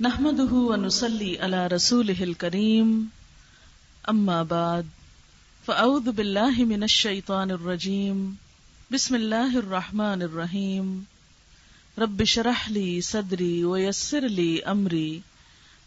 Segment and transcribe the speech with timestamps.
[0.00, 2.86] نحمده ونصلي على رسوله الكريم.
[4.10, 4.86] أما بعد،
[5.66, 8.36] فأعوذ بالله من الشيطان الرجيم.
[8.92, 11.06] بسم الله الرحمن الرحيم.
[11.98, 15.22] رب شرح لي صدري ويسر لي أمري.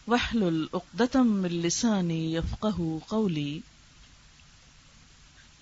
[0.08, 3.60] واحلل عقدة من لساني يفقه قولي.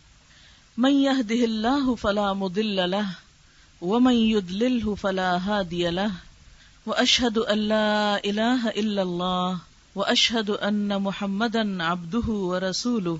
[0.77, 3.07] من يهده الله فلا مضل له
[3.81, 6.11] ومن يضلله فلا هادي له
[6.85, 9.59] وأشهد أن لا إله إلا الله
[9.95, 13.19] وأشهد أن محمدا عبده ورسوله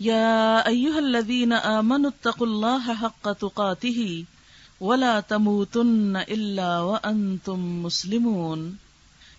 [0.00, 4.24] يا أيها الذين آمنوا اتقوا الله حق تقاته
[4.80, 8.87] ولا تموتن إلا وأنتم مسلمون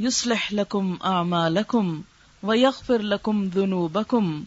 [0.00, 2.02] يصلح لكم أعمالكم
[2.42, 4.44] ويغفر لكم ذنوبكم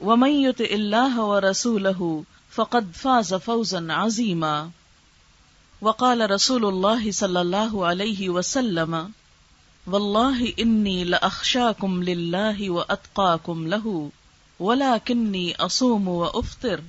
[0.00, 4.70] ومن يطع الله ورسوله فقد فاز فوزا عظيما.
[5.80, 9.12] وقال رسول الله صلى الله عليه وسلم،
[9.86, 14.10] والله إني لأخشاكم لله وأتقاكم له،
[14.60, 16.80] ولكني أصوم وأفطر،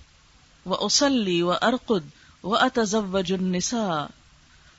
[0.66, 2.04] وأصلي وأرقد
[2.44, 4.10] وأتزوج النساء،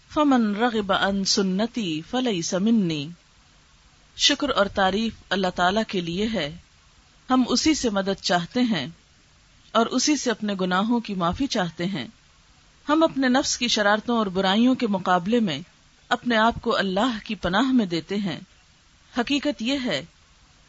[0.08, 3.12] فمن رغب عن سنتي فليس مني.
[4.20, 6.56] شکر اور تعریف اللہ تعالی کے لیے ہے۔
[7.30, 8.86] ہم اسی سے مدد چاہتے ہیں
[9.72, 12.06] اور اسی سے اپنے گناہوں کی معافی چاہتے ہیں۔
[12.88, 15.60] ہم اپنے نفس کی شرارتوں اور برائیوں کے مقابلے میں
[16.08, 18.40] اپنے آپ کو اللہ کی پناہ میں دیتے ہیں۔
[19.18, 20.04] حقیقت یہ ہے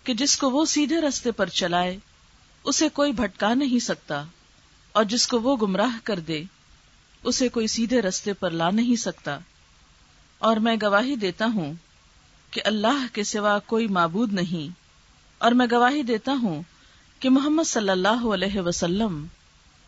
[0.03, 1.97] کہ جس کو وہ سیدھے رستے پر چلائے،
[2.63, 4.23] اسے کوئی بھٹکا نہیں سکتا۔
[4.91, 6.43] اور جس کو وہ گمراہ کر دے،
[7.23, 9.39] اسے کوئی سیدھے رستے پر لا نہیں سکتا۔
[10.39, 11.73] اور میں گواہی دیتا ہوں
[12.51, 14.73] کہ اللہ کے سوا کوئی معبود نہیں۔
[15.37, 16.61] اور میں گواہی دیتا ہوں
[17.19, 19.27] کہ محمد صلی اللہ علیہ وسلم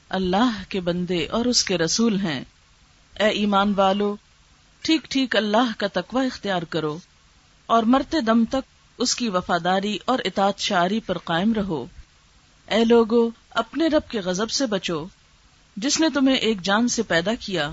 [0.09, 2.44] اللہ کے بندے اور اس کے رسول ہیں۔
[3.19, 4.16] اے ایمان والو،
[4.81, 6.97] ٹھیک ٹھیک اللہ کا تقوی اختیار کرو
[7.66, 11.85] اور مرتے دم تک اس کی وفاداری اور اطاعت شعری پر قائم رہو۔
[12.68, 15.06] اے لوگو، اپنے رب کے غضب سے بچو۔
[15.78, 17.72] جس نے تمہیں ایک جان سے پیدا کیا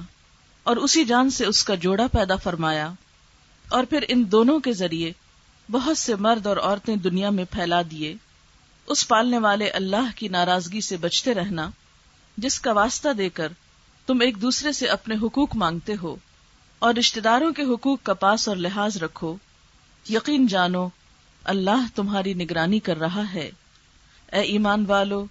[0.62, 2.92] اور اسی جان سے اس کا جوڑا پیدا فرمایا۔
[3.70, 5.12] اور پھر ان دونوں کے ذریعے
[5.70, 8.14] بہت سے مرد اور عورتیں دنیا میں پھیلا دیے۔
[8.86, 11.70] اس پالنے والے اللہ کی ناراضگی سے بچتے رہنا،
[12.36, 13.52] جس کا واسطہ دے کر
[14.06, 16.16] تم ایک دوسرے سے اپنے حقوق مانگتے ہو
[16.78, 19.36] اور رشتے داروں کے حقوق کا پاس اور لحاظ رکھو۔
[20.10, 20.88] یقین جانو،
[21.44, 23.50] اللہ تمہاری نگرانی کر رہا ہے۔
[24.32, 25.26] اے ایمان والو،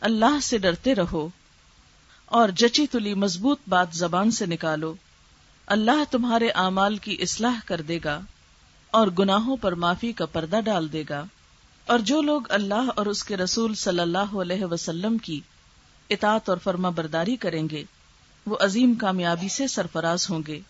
[0.00, 1.28] اللہ سے ڈرتے رہو
[2.26, 4.94] اور جچی تلی مضبوط بات زبان سے نکالو۔
[5.66, 8.20] اللہ تمہارے اعمال کی اصلاح کر دے گا
[8.90, 11.24] اور گناہوں پر معافی کا پردہ ڈال دے گا۔
[11.86, 15.40] اور جو لوگ اللہ اور اس کے رسول صلی اللہ علیہ وسلم کی
[16.10, 17.84] اطاعت اور فرما برداری کریں گے،
[18.46, 20.60] وہ عظیم کامیابی سے سرفراز ہوں گے۔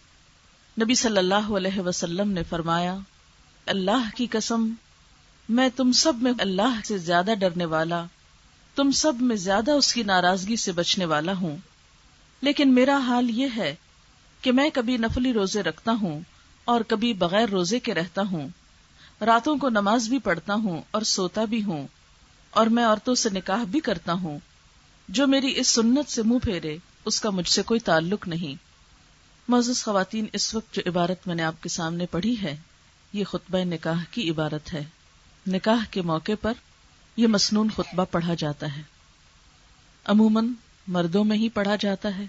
[0.83, 2.97] نبی صلی اللہ علیہ وسلم نے فرمایا،
[3.67, 4.69] اللہ کی قسم،
[5.49, 8.05] میں تم سب میں اللہ سے زیادہ ڈرنے والا،
[8.75, 11.57] تم سب میں زیادہ اس کی ناراضگی سے بچنے والا ہوں۔
[12.41, 13.75] لیکن میرا حال یہ ہے
[14.45, 16.21] کہ میں کبھی نفلی روزے رکھتا ہوں
[16.65, 18.49] اور کبھی بغیر روزے کے رہتا ہوں۔
[19.21, 21.87] راتوں کو نماز بھی پڑھتا ہوں اور سوتا بھی ہوں
[22.51, 24.39] اور میں عورتوں سے نکاح بھی کرتا ہوں۔
[25.09, 28.55] جو میری اس سنت سے منہ پھیرے، اس کا مجھ سے کوئی تعلق نہیں۔
[29.49, 32.57] معزز خواتین، اس وقت جو عبارت میں نے آپ کے سامنے پڑھی ہے،
[33.13, 34.85] یہ خطبہ نکاح کی عبارت ہے۔
[35.47, 36.53] نکاح کے موقع پر
[37.17, 38.83] یہ مسنون خطبہ پڑھا جاتا ہے۔
[40.05, 40.49] عموماً
[40.87, 42.25] مردوں میں ہی پڑھا جاتا ہے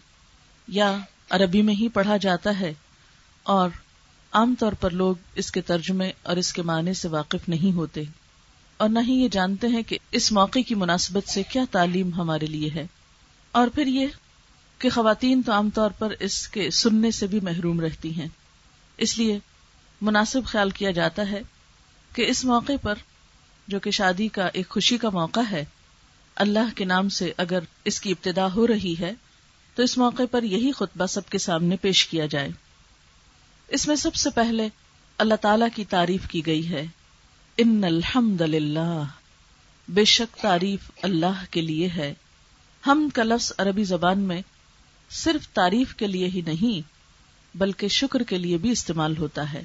[0.68, 0.98] یا
[1.30, 2.74] عربی میں ہی پڑھا جاتا ہے
[3.44, 3.70] اور
[4.32, 8.04] عام طور پر لوگ اس کے ترجمے اور اس کے معنی سے واقف نہیں ہوتے
[8.78, 12.46] اور نہ ہی یہ جانتے ہیں کہ اس موقع کی مناسبت سے کیا تعلیم ہمارے
[12.46, 12.88] لیے ہے
[13.52, 14.08] اور پھر یہ
[14.80, 18.28] کہ خواتین تو عام طور پر اس کے سننے سے بھی محروم رہتی ہیں۔
[18.98, 19.40] اس لیے
[20.02, 21.42] مناسب خیال کیا جاتا ہے
[22.14, 22.94] کہ اس موقع پر
[23.68, 25.66] جو کہ شادی کا ایک خوشی کا موقع ہے،
[26.36, 29.12] اللہ کے نام سے اگر اس کی ابتدا ہو رہی ہے
[29.76, 32.50] تو اس موقع پر یہی خطبہ سب کے سامنے پیش کیا جائے۔
[33.68, 34.70] اس میں سب سے پہلے
[35.18, 36.86] اللہ تعالی کی تعریف کی گئی ہے۔
[37.58, 39.04] ان الحمد للہ
[39.88, 42.14] بے شک تعریف اللہ کے لیے ہے۔
[42.88, 44.42] ہم کا لفظ عربی زبان میں
[45.10, 46.88] صرف تعریف کے لیے ہی نہیں،
[47.58, 49.64] بلکہ شکر کے لیے بھی استعمال ہوتا ہے۔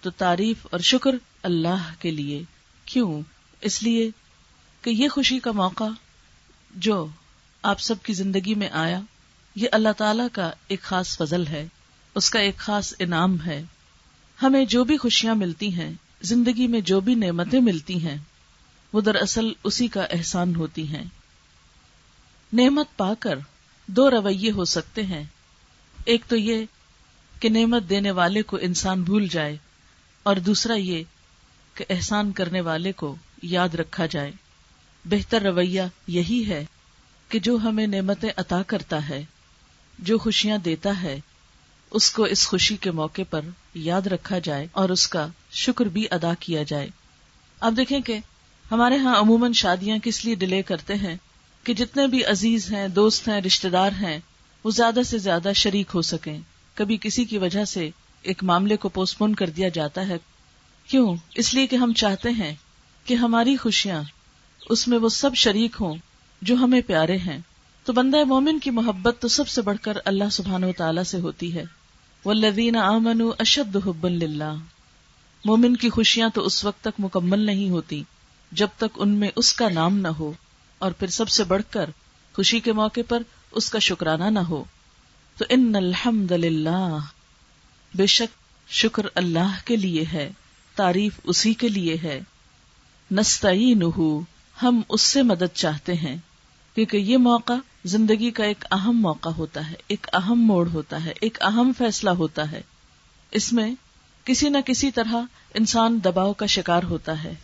[0.00, 1.10] تو تعریف اور شکر
[1.42, 2.42] اللہ کے لیے۔
[2.84, 3.22] کیوں؟
[3.60, 4.10] اس لیے
[4.82, 5.84] کہ یہ خوشی کا موقع
[6.70, 7.06] جو
[7.62, 9.00] آپ سب کی زندگی میں آیا،
[9.54, 11.66] یہ اللہ تعالی کا ایک خاص فضل ہے،
[12.14, 13.62] اس کا ایک خاص انعام ہے۔
[14.42, 15.92] ہمیں جو بھی خوشیاں ملتی ہیں،
[16.22, 18.16] زندگی میں جو بھی نعمتیں ملتی ہیں،
[18.92, 21.04] وہ دراصل اسی کا احسان ہوتی ہیں۔
[22.52, 23.38] نعمت پا کر
[23.88, 25.24] دو رویے ہو سکتے ہیں۔
[26.04, 26.64] ایک تو یہ
[27.40, 29.56] کہ نعمت دینے والے کو انسان بھول جائے،
[30.22, 31.02] اور دوسرا یہ
[31.74, 34.30] کہ احسان کرنے والے کو یاد رکھا جائے۔
[35.04, 36.64] بہتر رویہ یہی ہے
[37.32, 39.24] کہ جو ہمیں نعمتیں عطا کرتا ہے،
[39.98, 41.20] جو خوشیاں دیتا ہے،
[41.90, 43.40] اس کو اس خوشی کے موقع پر
[43.74, 46.88] یاد رکھا جائے اور اس کا شکر بھی ادا کیا جائے۔
[47.60, 48.18] اب دیکھیں کہ
[48.70, 51.16] ہمارے ہاں عموماً شادیاں کس لیے ڈیلے کرتے ہیں
[51.64, 54.18] کہ جتنے بھی عزیز ہیں، دوست ہیں رشتے دار ہیں،
[54.64, 56.38] وہ زیادہ سے زیادہ شریک ہو سکیں۔
[56.74, 57.90] کبھی کسی کی وجہ سے
[58.22, 60.16] ایک معاملے کو پوسٹ پون کر دیا جاتا ہے۔
[60.86, 62.54] کیوں؟ اس لیے کہ ہم چاہتے ہیں
[63.04, 64.02] کہ ہماری خوشیاں،
[64.70, 65.94] اس میں وہ سب شریک ہوں
[66.42, 67.38] جو ہمیں پیارے ہیں۔
[67.84, 71.20] تو بندہ مومن کی محبت تو سب سے بڑھ کر اللہ سبحان و تعالی سے
[71.20, 71.64] ہوتی ہے۔
[72.24, 74.54] وہ لدین امن اشد حب اللہ
[75.44, 78.02] مومن کی خوشیاں تو اس وقت تک مکمل نہیں ہوتی،
[78.52, 80.32] جب تک ان میں اس کا نام نہ ہو،
[80.78, 81.90] اور پھر سب سے بڑھ کر
[82.34, 84.64] خوشی کے موقع پر اس کا شکرانہ نہ ہو۔
[85.36, 86.98] تو ان الحمد للہ
[87.94, 88.38] بے شک
[88.72, 90.32] شکر اللہ کے لیے ہے،
[90.74, 92.20] تعریف اسی کے لیے ہے۔
[93.10, 93.74] نستی
[94.62, 96.16] ہم اس سے مدد چاہتے ہیں۔
[96.74, 97.52] کیونکہ یہ موقع
[97.84, 102.10] زندگی کا ایک اہم موقع ہوتا ہے، ایک اہم موڑ ہوتا ہے، ایک اہم فیصلہ
[102.10, 102.62] ہوتا ہے۔
[103.30, 103.74] اس میں
[104.24, 105.14] کسی نہ کسی طرح
[105.54, 107.34] انسان دباؤ کا شکار ہوتا ہے۔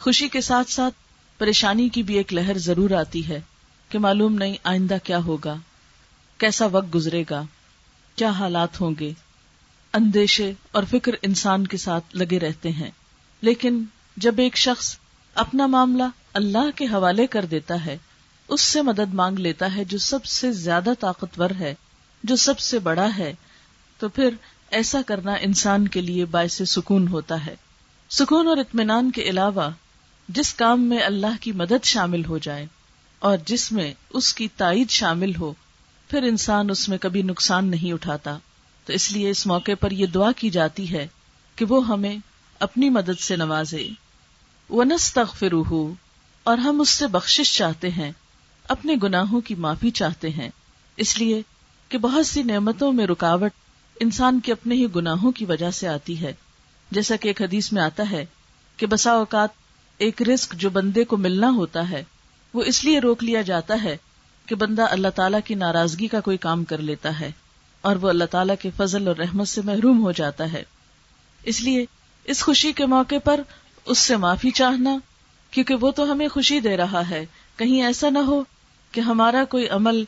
[0.00, 0.94] خوشی کے ساتھ ساتھ
[1.38, 3.40] پریشانی کی بھی ایک لہر ضرور آتی ہے
[3.88, 5.54] کہ معلوم نہیں آئندہ کیا ہوگا،
[6.38, 7.42] کیسا وقت گزرے گا،
[8.16, 9.12] کیا حالات ہوں گے۔
[9.92, 12.90] اندیشے اور فکر انسان کے ساتھ لگے رہتے ہیں۔
[13.40, 13.84] لیکن
[14.16, 14.98] جب ایک شخص
[15.34, 16.02] اپنا معاملہ
[16.34, 17.98] اللہ کے حوالے کر دیتا ہے
[18.48, 21.74] اس سے مدد مانگ لیتا ہے جو سب سے زیادہ طاقتور ہے،
[22.22, 23.34] جو سب سے بڑا ہے۔
[23.98, 24.34] تو پھر
[24.70, 27.56] ایسا کرنا انسان کے لیے باعث سکون ہوتا ہے۔
[28.10, 29.70] سکون اور اطمینان کے علاوہ
[30.28, 32.66] جس کام میں اللہ کی مدد شامل ہو جائے
[33.18, 35.52] اور جس میں اس کی تائید شامل ہو،
[36.08, 38.38] پھر انسان اس میں کبھی نقصان نہیں اٹھاتا۔
[38.84, 41.06] تو اس لیے اس موقع پر یہ دعا کی جاتی ہے
[41.56, 42.16] کہ وہ ہمیں
[42.60, 43.88] اپنی مدد سے نوازے۔
[44.70, 45.74] ونس تغفرہ
[46.42, 48.12] اور ہم اس سے بخشش چاہتے ہیں۔
[48.68, 50.50] اپنے گناہوں کی معافی چاہتے ہیں۔
[50.96, 51.42] اس لیے
[51.88, 53.50] کہ بہت سی نعمتوں میں رکاوٹ
[54.00, 56.32] انسان کے اپنے ہی گناہوں کی وجہ سے آتی ہے۔
[56.90, 58.26] جیسا کہ ایک حدیث میں آتا ہے
[58.76, 59.48] کہ بسا اوقات
[59.98, 62.04] ایک رسک جو بندے کو ملنا ہوتا ہے،
[62.54, 63.96] وہ اس لیے روک لیا جاتا ہے
[64.46, 67.30] کہ بندہ اللہ تعالیٰ کی ناراضگی کا کوئی کام کر لیتا ہے
[67.80, 70.62] اور وہ اللہ تعالیٰ کے فضل اور رحمت سے محروم ہو جاتا ہے۔
[71.42, 71.84] اس لیے
[72.24, 73.40] اس خوشی کے موقع پر
[73.84, 74.96] اس سے معافی چاہنا،
[75.50, 77.26] کیونکہ وہ تو ہمیں خوشی دے رہا ہے۔
[77.56, 78.44] کہیں ایسا نہ ہو
[78.92, 80.04] کہ ہمارا کوئی عمل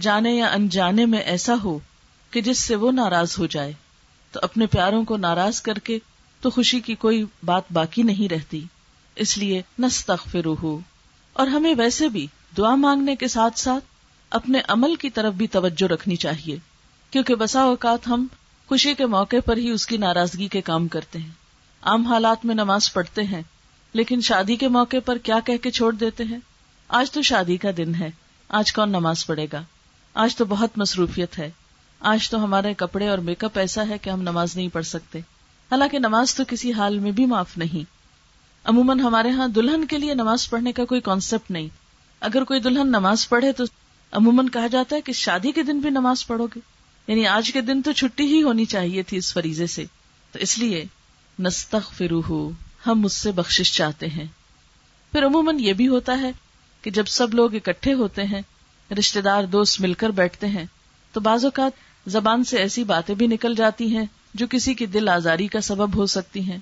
[0.00, 1.78] جانے یا انجانے میں ایسا ہو
[2.30, 3.72] کہ جس سے وہ ناراض ہو جائے،
[4.32, 5.98] تو اپنے پیاروں کو ناراض کر کے
[6.40, 8.64] تو خوشی کی کوئی بات باقی نہیں رہتی۔
[9.16, 10.64] اس لیے نستغفر
[11.32, 12.26] اور ہمیں ویسے بھی
[12.56, 13.84] دعا مانگنے کے ساتھ ساتھ
[14.30, 16.56] اپنے عمل کی طرف بھی توجہ رکھنی چاہیے،
[17.10, 18.26] کیونکہ بسا اوقات ہم
[18.68, 21.30] خوشی کے موقع پر ہی اس کی ناراضگی کے کام کرتے ہیں۔
[21.82, 23.42] عام حالات میں نماز پڑھتے ہیں،
[23.92, 26.38] لیکن شادی کے موقع پر کیا کہہ کے چھوڑ دیتے ہیں؟
[26.88, 28.10] آج تو شادی کا دن ہے،
[28.48, 29.62] آج کون نماز پڑھے گا؟
[30.14, 31.50] آج تو بہت مصروفیت ہے۔
[32.00, 35.18] آج تو ہمارے کپڑے اور میک اپ ایسا ہے کہ ہم نماز نہیں پڑھ سکتے۔
[35.70, 37.90] حالانکہ نماز تو کسی حال میں بھی معاف نہیں۔
[38.64, 41.68] عموماً ہمارے ہاں دلہن کے لیے نماز پڑھنے کا کوئی کانسیپٹ نہیں۔
[42.20, 43.64] اگر کوئی دلہن نماز پڑھے تو
[44.12, 46.58] عموماً کہا جاتا ہے کہ شادی کے دن بھی نماز پڑھو گے۔
[47.06, 49.84] یعنی آج کے دن تو چھٹی ہی ہونی چاہیے تھی اس فریضے سے۔
[50.32, 50.84] تو اس لیے
[51.38, 52.50] نستخ فرو
[52.86, 54.26] ہم اس سے بخش چاہتے ہیں۔
[55.12, 56.32] پھر عموماً یہ بھی ہوتا ہے
[56.88, 58.40] کہ جب سب لوگ اکٹھے ہوتے ہیں
[58.98, 60.64] رشتے دار دوست مل کر بیٹھتے ہیں،
[61.12, 61.72] تو بعض اوقات
[62.10, 64.04] زبان سے ایسی باتیں بھی نکل جاتی ہیں
[64.34, 66.58] جو کسی کی دل آزاری کا سبب ہو سکتی ہیں۔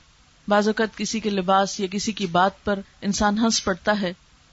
[0.49, 4.13] بعض اوقات کسی کے لباس یا کسی کی بات پر انسان ہنس پڑتا ہے،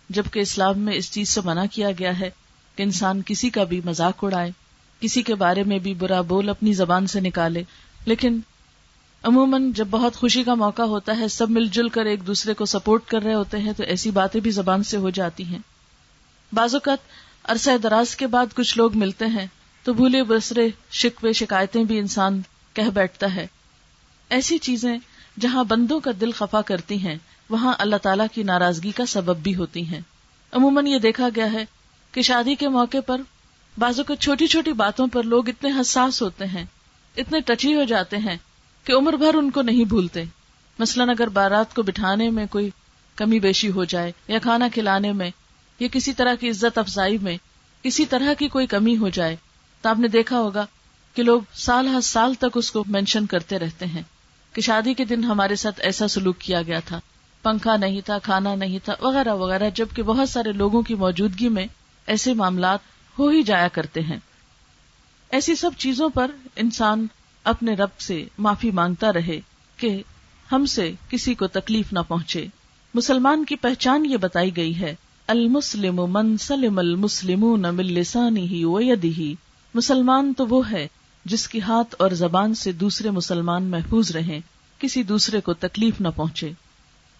[0.09, 2.29] جبکہ اسلام میں اس چیز سے منع کیا گیا ہے
[2.75, 4.51] کہ انسان کسی کا بھی مذاق اڑائے،
[4.99, 7.63] کسی کے بارے میں بھی برا بول اپنی زبان سے نکالے۔
[8.05, 8.39] لیکن
[9.23, 12.65] عموماً جب بہت خوشی کا موقع ہوتا ہے، سب مل جل کر ایک دوسرے کو
[12.65, 15.59] سپورٹ کر رہے ہوتے ہیں، تو ایسی باتیں بھی زبان سے ہو جاتی ہیں۔
[16.53, 16.97] بعض اوقات
[17.43, 19.47] عرصہ دراز کے بعد کچھ لوگ ملتے ہیں،
[19.83, 22.41] تو بھولے بسرے شکوے، شکایتیں بھی انسان
[22.73, 23.47] کہہ بیٹھتا ہے۔
[24.29, 24.97] ایسی چیزیں
[25.39, 27.15] جہاں بندوں کا دل خفا کرتی ہیں،
[27.49, 30.01] وہاں اللہ تعالیٰ کی ناراضگی کا سبب بھی ہوتی ہیں۔
[30.51, 31.65] عموماً یہ دیکھا گیا ہے
[32.11, 33.21] کہ شادی کے موقع پر
[33.79, 36.65] بازو کو چھوٹی چھوٹی باتوں پر لوگ اتنے حساس ہوتے ہیں،
[37.17, 38.37] اتنے ٹچی ہو جاتے ہیں
[38.83, 40.23] کہ عمر بھر ان کو نہیں بھولتے۔
[40.79, 42.69] مثلاً اگر بارات کو بٹھانے میں کوئی
[43.15, 45.31] کمی بیشی ہو جائے یا کھانا کھلانے میں
[45.79, 47.37] یا کسی طرح کی عزت افزائی میں
[47.81, 49.35] کسی طرح کی کوئی کمی ہو جائے
[49.81, 50.65] تو آپ نے دیکھا ہوگا
[51.13, 54.01] کہ لوگ سال ہر سال تک اس کو مینشن کرتے رہتے ہیں
[54.53, 56.99] کہ شادی کے دن ہمارے ساتھ ایسا سلوک کیا گیا تھا۔
[57.41, 61.65] پنکھا نہیں تھا، کھانا نہیں تھا، وغیرہ وغیرہ، جبکہ بہت سارے لوگوں کی موجودگی میں
[62.05, 62.79] ایسے معاملات
[63.19, 64.17] ہو ہی جایا کرتے ہیں۔
[65.29, 67.07] ایسی سب چیزوں پر انسان
[67.43, 69.39] اپنے رب سے معافی مانگتا رہے
[69.77, 70.03] کہ
[70.51, 72.45] ہم سے کسی کو تکلیف نہ پہنچے۔
[72.93, 74.95] مسلمان کی پہچان یہ بتائی گئی ہے،
[75.27, 78.65] المسلم من سلم المسلم لسانی ہی
[79.03, 79.35] ہی
[79.73, 80.87] مسلمان تو وہ ہے
[81.25, 84.39] جس کی ہاتھ اور زبان سے دوسرے مسلمان محفوظ رہیں،
[84.79, 86.51] کسی دوسرے کو تکلیف نہ پہنچے۔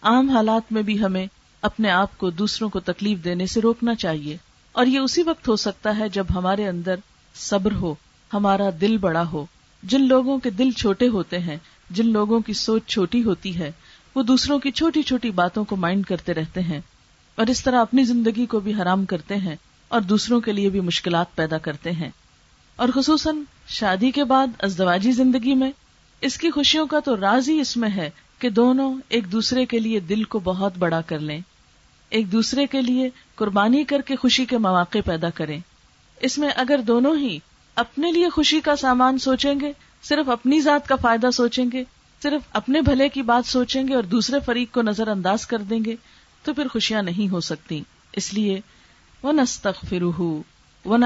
[0.02, 1.28] عام حالات میں بھی ہمیں
[1.62, 4.38] اپنے آپ کو دوسروں کو تکلیف دینے سے روکنا چاہیے۔
[4.72, 6.96] اور یہ اسی وقت ہو سکتا ہے جب ہمارے اندر
[7.36, 7.96] صبر ہو،
[8.34, 9.46] ہمارا دل بڑا ہو۔
[9.84, 11.58] جن لوگوں کے دل چھوٹے ہوتے ہیں،
[11.90, 13.72] جن لوگوں کی سوچ چھوٹی ہوتی ہے،
[14.16, 16.82] وہ دوسروں کی چھوٹی چھوٹی باتوں کو مائنڈ کرتے رہتے ہیں
[17.36, 19.56] اور اس طرح اپنی زندگی کو بھی حرام کرتے ہیں
[19.88, 22.10] اور دوسروں کے لیے بھی مشکلات پیدا کرتے ہیں۔
[22.76, 23.38] اور خصوصاً
[23.68, 25.72] شادی کے بعد ازدواجی زندگی میں،
[26.22, 28.10] اس کی خوشیوں کا تو راز ہی اس میں ہے
[28.40, 31.40] کہ دونوں ایک دوسرے کے لیے دل کو بہت بڑا کر لیں۔
[32.10, 35.60] ایک دوسرے کے لیے قربانی کر کے خوشی کے مواقع پیدا کریں۔
[36.22, 37.40] اس میں اگر دونوں ہی
[37.76, 39.72] اپنے لیے خوشی کا سامان سوچیں گے،
[40.04, 41.84] صرف اپنی ذات کا فائدہ سوچیں گے،
[42.24, 45.80] صرف اپنے بھلے کی بات سوچیں گے اور دوسرے فریق کو نظر انداز کر دیں
[45.86, 45.96] گے،
[46.44, 48.60] تو پھر خوشیاں نہیں ہو سکتی۔ اس لیے
[49.24, 49.94] وہ نستخ
[50.86, 50.98] وہ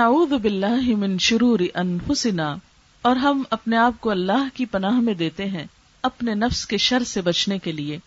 [0.98, 2.56] من شرور انفسنا
[3.02, 5.66] اور ہم اپنے آپ کو اللہ کی پناہ میں دیتے ہیں،
[6.02, 7.98] اپنے نفس کے شر سے بچنے کے لیے۔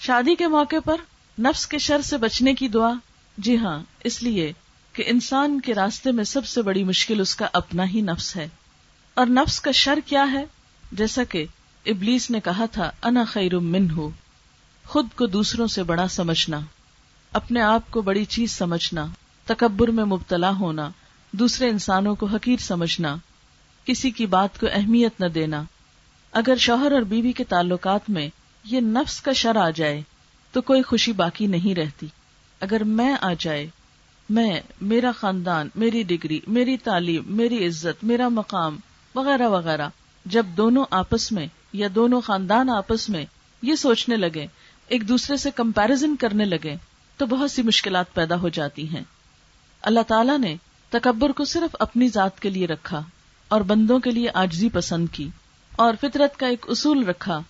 [0.00, 0.96] شادی کے موقع پر
[1.40, 2.92] نفس کے شر سے بچنے کی دعا۔
[3.38, 4.52] جی ہاں اس لیے
[4.94, 8.48] کہ انسان کے راستے میں سب سے بڑی مشکل اس کا اپنا ہی نفس ہے۔
[9.14, 10.44] اور نفس کا شر کیا ہے؟
[10.92, 11.44] جیسا کہ
[11.86, 14.10] ابلیس نے کہا تھا، انا خیر من ہو
[14.86, 16.60] خود کو دوسروں سے بڑا سمجھنا،
[17.32, 19.06] اپنے آپ کو بڑی چیز سمجھنا،
[19.44, 20.90] تکبر میں مبتلا ہونا،
[21.32, 23.16] دوسرے انسانوں کو حقیر سمجھنا،
[23.84, 25.62] کسی کی بات کو اہمیت نہ دینا۔
[26.32, 28.28] اگر شوہر اور بیوی کے تعلقات میں
[28.64, 30.02] یہ نفس کا شر آ جائے،
[30.52, 32.06] تو کوئی خوشی باقی نہیں رہتی۔
[32.60, 33.66] اگر میں آ جائے
[34.28, 38.76] میں، میرا خاندان، میری ڈگری، میری تعلیم، میری عزت، میرا مقام،
[39.14, 39.88] وغیرہ وغیرہ۔
[40.26, 43.24] جب دونوں آپس میں یا دونوں خاندان آپس میں
[43.62, 44.46] یہ سوچنے لگے،
[44.88, 46.76] ایک دوسرے سے کمپیرزن کرنے لگے،
[47.16, 49.02] تو بہت سی مشکلات پیدا ہو جاتی ہیں۔
[49.82, 50.56] اللہ تعالیٰ نے
[50.88, 53.02] تکبر کو صرف اپنی ذات کے لیے رکھا
[53.48, 55.28] اور بندوں کے لیے آجزی پسند کی
[55.76, 57.40] اور فطرت کا ایک اصول رکھا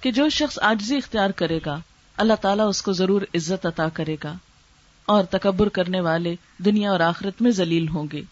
[0.00, 1.78] کہ جو شخص آجزی اختیار کرے گا،
[2.16, 4.34] اللہ تعالیٰ اس کو ضرور عزت عطا کرے گا۔
[5.06, 8.22] اور تکبر کرنے والے دنیا اور آخرت میں ذلیل ہوں گے۔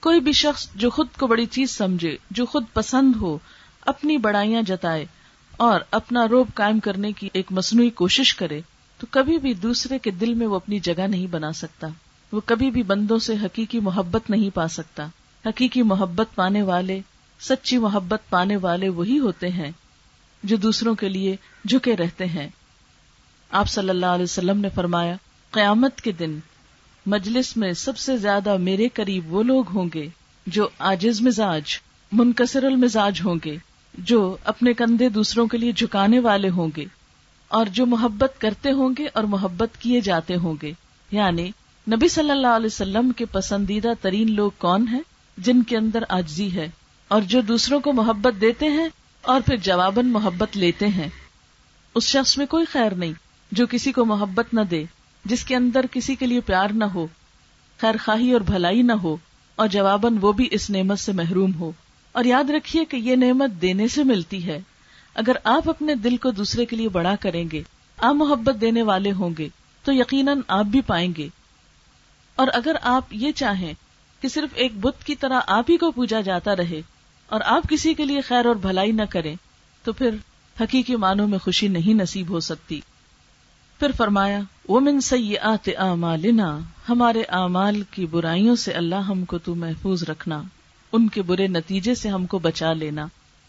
[0.00, 3.38] کوئی بھی شخص جو خود کو بڑی چیز سمجھے، جو خود پسند ہو،
[3.80, 5.06] اپنی بڑائیاں جتائے
[5.50, 8.60] اور اپنا روب قائم کرنے کی ایک مصنوعی کوشش کرے،
[8.98, 11.88] تو کبھی بھی دوسرے کے دل میں وہ اپنی جگہ نہیں بنا سکتا۔
[12.32, 15.06] وہ کبھی بھی بندوں سے حقیقی محبت نہیں پا سکتا۔
[15.46, 17.00] حقیقی محبت پانے والے،
[17.40, 19.72] سچی محبت پانے والے وہی ہوتے ہیں
[20.42, 22.48] جو دوسروں کے لیے جھکے رہتے ہیں۔
[23.50, 25.16] آپ صلی اللہ علیہ وسلم نے فرمایا
[25.50, 26.38] قیامت کے دن
[27.06, 30.08] مجلس میں سب سے زیادہ میرے قریب وہ لوگ ہوں گے
[30.46, 31.78] جو آجز مزاج،
[32.12, 33.56] منکسر المزاج ہوں گے،
[33.94, 36.84] جو اپنے کندھے دوسروں کے لیے جھکانے والے ہوں گے
[37.48, 40.72] اور جو محبت کرتے ہوں گے اور محبت کیے جاتے ہوں گے۔
[41.10, 41.50] یعنی
[41.90, 45.00] نبی صلی اللہ علیہ وسلم کے پسندیدہ ترین لوگ کون ہیں؟
[45.38, 46.68] جن کے اندر آجزی ہے
[47.08, 48.88] اور جو دوسروں کو محبت دیتے ہیں
[49.22, 51.08] اور پھر جواباً محبت لیتے ہیں۔
[51.94, 53.12] اس شخص میں کوئی خیر نہیں
[53.52, 54.84] جو کسی کو محبت نہ دے۔
[55.24, 57.06] جس کے اندر کسی کے لیے پیار نہ ہو،
[57.78, 59.16] خیر خواہی اور بھلائی نہ ہو،
[59.56, 61.72] اور جواباً وہ بھی اس نعمت سے محروم ہو۔
[62.12, 64.60] اور یاد رکھیے کہ یہ نعمت دینے سے ملتی ہے۔
[65.14, 67.62] اگر آپ اپنے دل کو دوسرے کے لیے بڑا کریں گے
[67.98, 69.48] آپ محبت دینے والے ہوں گے،
[69.84, 71.28] تو یقیناً آپ بھی پائیں گے۔
[72.34, 73.74] اور اگر آپ یہ چاہیں
[74.20, 76.82] کہ صرف ایک بت کی طرح آپ ہی کو پوجا جاتا رہے
[77.26, 79.34] اور آپ کسی کے لیے خیر اور بھلائی نہ کریں،
[79.84, 80.10] تو پھر
[80.60, 82.80] حقیقی معنوں میں خوشی نہیں نصیب ہو سکتی۔
[83.78, 85.76] پھر فرمایا وہ من سی آتے
[86.88, 90.42] ہمارے اعمال کی برائیوں سے اللہ ہم کو تو محفوظ رکھنا،
[90.92, 93.06] ان کے برے نتیجے سے ہم کو بچا لینا۔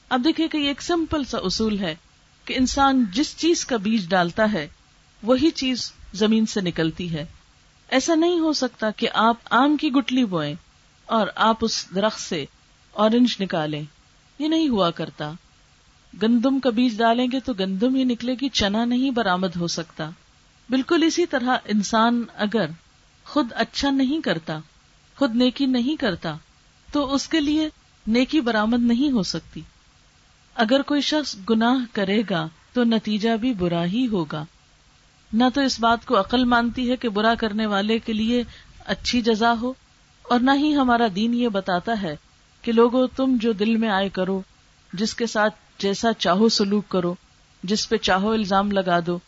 [0.09, 1.95] اب دیکھیے کہ یہ ایک سمپل سا اصول ہے
[2.45, 4.67] کہ انسان جس چیز کا بیج ڈالتا ہے،
[5.23, 7.25] وہی چیز زمین سے نکلتی ہے۔
[7.89, 10.53] ایسا نہیں ہو سکتا کہ آپ آم کی گٹلی بوئیں
[11.05, 12.45] اور آپ اس درخت سے
[12.91, 13.83] اورنج نکالیں۔
[14.39, 15.31] یہ نہیں ہوا کرتا۔
[16.21, 20.09] گندم کا بیج ڈالیں گے تو گندم ہی نکلے گی، چنا نہیں برآمد ہو سکتا۔
[20.71, 22.65] بالکل اسی طرح انسان اگر
[23.23, 24.59] خود اچھا نہیں کرتا،
[25.15, 26.35] خود نیکی نہیں کرتا،
[26.91, 27.69] تو اس کے لیے
[28.07, 29.61] نیکی برآمد نہیں ہو سکتی۔
[30.55, 34.45] اگر کوئی شخص گناہ کرے گا، تو نتیجہ بھی برا ہی ہوگا۔
[35.33, 38.43] نہ تو اس بات کو عقل مانتی ہے کہ برا کرنے والے کے لیے
[38.85, 39.73] اچھی جزا ہو،
[40.21, 42.15] اور نہ ہی ہمارا دین یہ بتاتا ہے
[42.61, 44.41] کہ لوگوں تم جو دل میں آئے کرو،
[44.93, 47.15] جس کے ساتھ جیسا چاہو سلوک کرو،
[47.63, 49.19] جس پہ چاہو الزام لگا دو۔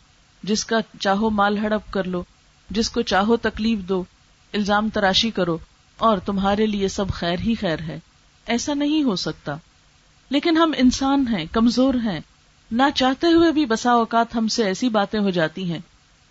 [0.44, 2.22] جس کا چاہو مال ہڑپ کر لو،
[2.70, 4.04] جس کو چاہو تکلیف دو،
[4.52, 5.58] الزام تراشی کرو،
[5.96, 7.98] اور تمہارے لیے سب خیر ہی خیر ہے۔
[8.46, 9.56] ایسا نہیں ہو سکتا۔
[10.30, 12.20] لیکن ہم انسان ہیں، کمزور ہیں۔
[12.72, 15.78] نہ چاہتے ہوئے بھی بسا اوقات ہم سے ایسی باتیں ہو جاتی ہیں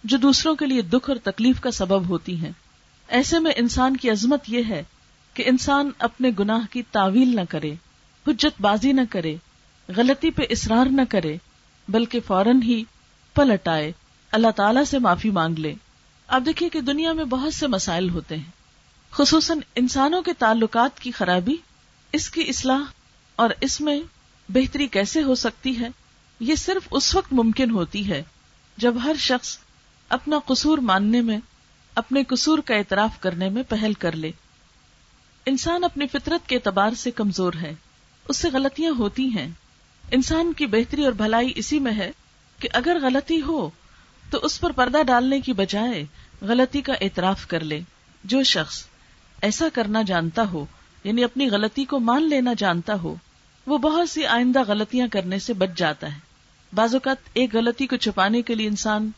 [0.04, 2.52] جو دوسروں کے لیے دکھ اور تکلیف کا سبب ہوتی ہیں۔
[3.08, 4.84] ایسے میں انسان کی عظمت یہ ہے
[5.34, 7.74] کہ انسان اپنے گناہ کی تعویل نہ کرے،
[8.28, 9.36] حجت بازی نہ کرے،
[9.88, 11.38] غلطی پہ اصرار نہ کرے،
[11.88, 12.84] بلکہ فوراً ہی
[13.34, 13.92] پلٹ آئے۔
[14.34, 15.74] اللہ تعالی سے معافی مانگ لے۔
[16.28, 18.52] اب دیکھیے کہ دنیا میں بہت سے مسائل ہوتے ہیں۔
[19.12, 21.56] خصوصاً انسانوں کے تعلقات کی خرابی،
[22.12, 22.82] اس کی اصلاح
[23.36, 24.02] اور اس میں
[24.50, 25.88] بہتری کیسے ہو سکتی ہے،
[26.40, 28.24] یہ صرف اس وقت ممکن ہوتی ہے
[28.78, 29.58] جب ہر شخص
[30.10, 31.38] اپنا قصور ماننے میں،
[31.96, 34.32] اپنے قصور کا اعتراف کرنے میں پہل کر لے۔
[35.46, 37.76] انسان اپنی فطرت کے اعتبار سے کمزور ہے،
[38.30, 39.50] اس سے غلطیاں ہوتی ہیں۔
[40.12, 42.12] انسان کی بہتری اور بھلائی اسی میں ہے
[42.60, 43.70] کہ اگر غلطی ہو
[44.30, 46.06] تو اس پر پردہ ڈالنے کی بجائے
[46.42, 47.80] غلطی کا اعتراف کر لے۔
[48.24, 48.86] جو شخص
[49.42, 50.66] ایسا کرنا جانتا ہو
[51.04, 53.16] یعنی اپنی غلطی کو مان لینا جانتا ہو،
[53.68, 56.20] وہ بہت سی آئندہ غلطیاں کرنے سے بچ جاتا ہے۔
[56.74, 59.12] بعض اوقات ایک غلطی کو چھپانے کے لیے انسان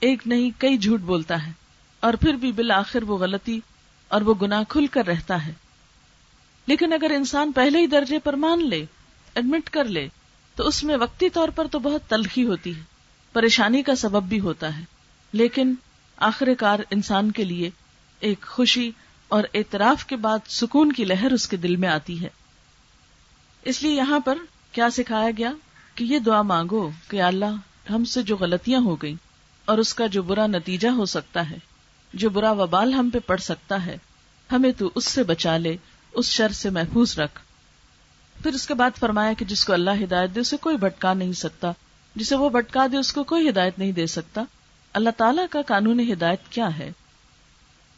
[0.00, 1.52] ایک نہیں، کئی جھوٹ بولتا ہے،
[2.00, 3.60] اور پھر بھی بالآخر وہ غلطی
[4.08, 5.52] اور وہ گناہ کھل کر رہتا ہے۔
[6.66, 8.84] لیکن اگر انسان پہلے ہی درجے پر مان لے
[9.34, 10.08] ایڈمٹ کر لے،
[10.54, 12.82] تو اس میں وقتی طور پر تو بہت تلخی ہوتی ہے۔
[13.32, 14.84] پریشانی کا سبب بھی ہوتا ہے۔
[15.32, 15.74] لیکن
[16.16, 17.70] آخر کار انسان کے لیے
[18.20, 18.90] ایک خوشی
[19.28, 22.28] اور اعتراف کے بعد سکون کی لہر اس کے دل میں آتی ہے۔
[23.62, 24.38] اس لیے یہاں پر
[24.72, 25.52] کیا سکھایا گیا
[25.94, 29.14] کہ یہ دعا مانگو کہ اللہ، ہم سے جو غلطیاں ہو گئی
[29.64, 31.58] اور اس کا جو برا نتیجہ ہو سکتا ہے،
[32.14, 33.98] جو برا وبال ہم پہ پڑ سکتا ہے،
[34.52, 35.76] ہمیں تو اس سے بچا لے،
[36.12, 37.40] اس شر سے محفوظ رکھ۔
[38.42, 41.32] پھر اس کے بعد فرمایا کہ جس کو اللہ ہدایت دے، اسے کوئی بھٹکا نہیں
[41.32, 41.72] سکتا۔
[42.14, 44.42] جسے وہ بھٹکا دے، اس کو کوئی ہدایت نہیں دے سکتا۔
[44.92, 46.92] اللہ تعالیٰ کا قانون ہدایت کیا ہے؟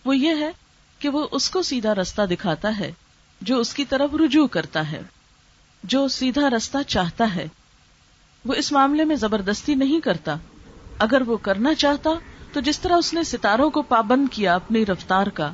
[0.05, 0.51] وہ یہ ہے
[0.98, 2.92] کہ وہ اس کو سیدھا رستہ دکھاتا ہے،
[3.40, 5.03] جو اس کی طرف رجوع کرتا ہے۔
[5.85, 7.48] جو سیدھا رستہ چاہتا ہے۔
[8.44, 10.37] وہ اس معاملے میں زبردستی نہیں کرتا۔
[10.98, 12.11] اگر وہ کرنا چاہتا،
[12.53, 15.53] تو جس طرح اس نے ستاروں کو پابند کیا اپنی رفتار کا،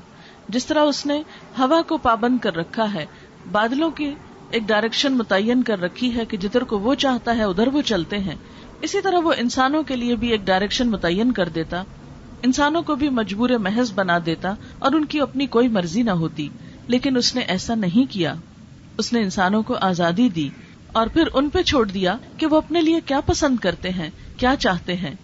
[0.49, 1.23] جس طرح اس نے
[1.59, 3.07] ہوا کو پابند کر رکھا ہے،
[3.53, 4.15] بادلوں کی
[4.51, 8.19] ایک ڈائریکشن متعین کر رکھی ہے کہ جدھر کو وہ چاہتا ہے، ادھر وہ چلتے
[8.19, 8.37] ہیں۔
[8.83, 11.83] اسی طرح وہ انسانوں کے لیے بھی ایک ڈائریکشن متعین کر دیتا،
[12.43, 16.49] انسانوں کو بھی مجبور محض بنا دیتا اور ان کی اپنی کوئی مرضی نہ ہوتی،
[16.87, 18.35] لیکن اس نے ایسا نہیں کیا۔
[18.99, 20.49] اس نے انسانوں کو آزادی دی
[20.93, 24.55] اور پھر ان پہ چھوڑ دیا کہ وہ اپنے لیے کیا پسند کرتے ہیں، کیا
[24.57, 25.15] چاہتے ہیں۔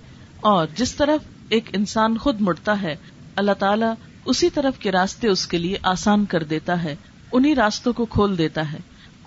[0.40, 2.96] اور جس طرف ایک انسان خود مڑتا ہے،
[3.36, 6.96] اللہ تعالیٰ اسی طرف کے راستے اس کے لیے آسان کر دیتا ہے
[7.32, 8.78] انہیں راستوں کو کھول دیتا ہے۔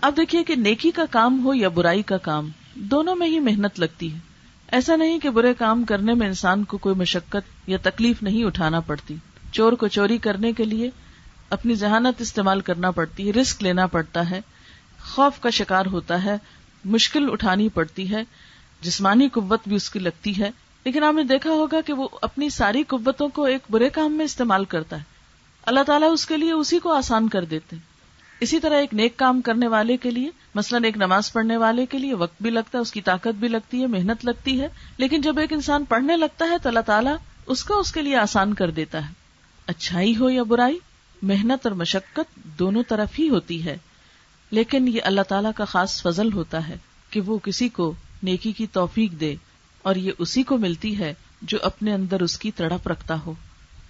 [0.02, 3.80] اب دیکھیے کہ نیکی کا کام ہو یا برائی کا کام۔ دونوں میں ہی محنت
[3.80, 4.20] لگتی ہے۔
[4.68, 8.80] ایسا نہیں کہ برے کام کرنے میں انسان کو کوئی مشقت یا تکلیف نہیں اٹھانا
[8.80, 9.16] پڑتی۔
[9.52, 10.90] چور کو چوری کرنے کے لیے
[11.50, 14.42] اپنی ذہانت استعمال کرنا پڑتی ہے، رسک لینا پڑتا ہے۔
[15.10, 16.38] خوف کا شکار ہوتا ہے،
[16.86, 18.24] مشکل اٹھانی پڑتی ہے۔
[18.82, 20.52] جسمانی قوت بھی اس کی لگتی ہے۔
[20.84, 24.26] لیکن آپ نے دیکھا ہوگا کہ وہ اپنی ساری قوتوں کو ایک برے کام میں
[24.26, 25.04] استعمال کرتا ہے۔
[25.66, 27.76] اللہ تعالیٰ اس کے لیے اسی کو آسان کر دیتے
[28.40, 31.98] اسی طرح ایک نیک کام کرنے والے کے لیے، مثلاً ایک نماز پڑھنے والے کے
[31.98, 35.22] لیے وقت بھی لگتا ہے، اس کی طاقت بھی لگتی ہے، محنت لگتی ہے، لیکن
[35.22, 38.54] جب ایک انسان پڑھنے لگتا ہے تو اللہ تعالیٰ اس کو اس کے لیے آسان
[38.54, 39.14] کر دیتا ہے۔
[39.68, 40.80] اچھائی ہو یا برائی،
[41.22, 43.78] محنت اور مشقت دونوں طرف ہی ہوتی ہے۔
[44.52, 46.78] لیکن یہ اللہ تعالیٰ کا خاص فضل ہوتا ہے
[47.10, 49.36] کہ وہ کسی کو نیکی کی توفیق دے
[49.82, 53.34] اور یہ اسی کو ملتی ہے جو اپنے اندر اس کی تڑپ رکھتا ہو،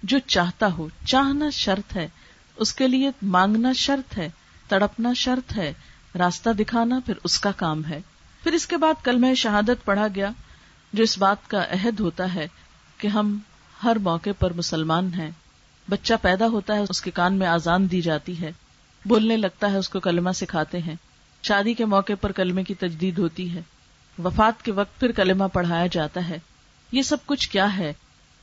[0.02, 2.08] جو چاہتا ہو، چاہنا شرط ہے۔
[2.58, 4.28] اس کے لیے مانگنا شرط ہے،
[4.68, 5.72] تڑپنا شرط ہے،
[6.18, 8.00] راستہ دکھانا پھر اس کا کام ہے۔
[8.42, 10.30] پھر اس کے بعد کل میں شہادت پڑھا گیا،
[10.92, 12.48] جو اس بات کا عہد ہوتا ہے
[12.98, 13.38] کہ ہم
[13.84, 15.30] ہر موقع پر مسلمان ہیں۔
[15.90, 18.52] بچہ پیدا ہوتا ہے، اس کے کان میں آزان دی جاتی ہے۔
[19.04, 20.94] بولنے لگتا ہے، اس کو کلمہ سکھاتے ہیں۔
[21.42, 23.62] شادی کے موقع پر کلمے کی تجدید ہوتی ہے۔
[24.24, 26.38] وفات کے وقت پھر کلمہ پڑھایا جاتا ہے۔
[26.92, 27.92] یہ سب کچھ کیا ہے؟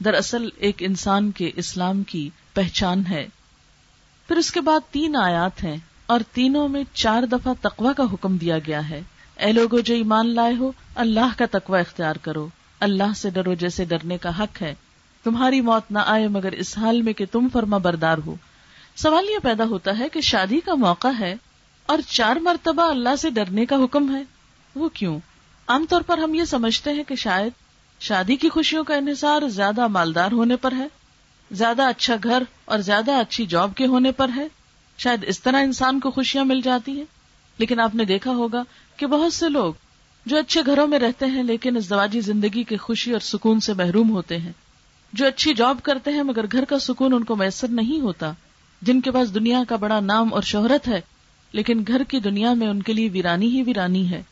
[0.06, 3.28] دراصل ایک انسان کے اسلام کی پہچان ہے۔
[4.28, 8.38] پھر اس کے بعد تین آیات ہیں اور تینوں میں چار دفعہ تقوا کا حکم
[8.38, 9.02] دیا گیا ہے۔
[9.36, 12.48] اے لوگو، جو ایمان لائے ہو، اللہ کا تقوی اختیار کرو۔
[12.80, 14.76] اللہ سے ڈرو جیسے ڈرنے کا حق ہے۔
[15.24, 18.36] تمہاری موت نہ آئے مگر اس حال میں کہ تم فرما بردار ہو۔
[18.96, 21.36] سوال یہ پیدا ہوتا ہے کہ شادی کا موقع ہے
[21.86, 24.24] اور چار مرتبہ اللہ سے ڈرنے کا حکم ہے۔
[24.76, 25.20] وہ کیوں؟
[25.68, 27.52] عام طور پر ہم یہ سمجھتے ہیں کہ شاید
[28.00, 30.88] شادی کی خوشیوں کا انحصار زیادہ مالدار ہونے پر ہے۔
[31.52, 34.48] زیادہ اچھا گھر اور زیادہ اچھی جاب کے ہونے پر ہے؟
[34.98, 37.06] شاید اس طرح انسان کو خوشیاں مل جاتی ہیں۔
[37.58, 38.64] لیکن آپ نے دیکھا ہوگا
[38.98, 39.74] کہ بہت سے لوگ
[40.26, 43.74] جو اچھے گھروں میں رہتے ہیں لیکن اس دواجی زندگی کے خوشی اور سکون سے
[43.74, 44.52] محروم ہوتے ہیں۔
[45.14, 48.32] جو اچھی جاب کرتے ہیں مگر گھر کا سکون ان کو میسر نہیں ہوتا،
[48.82, 51.02] جن کے پاس دنیا کا بڑا نام اور شہرت ہے،
[51.52, 54.24] لیکن گھر کی دنیا میں ان کے لیے ویرانی ہی ویرانی ہے۔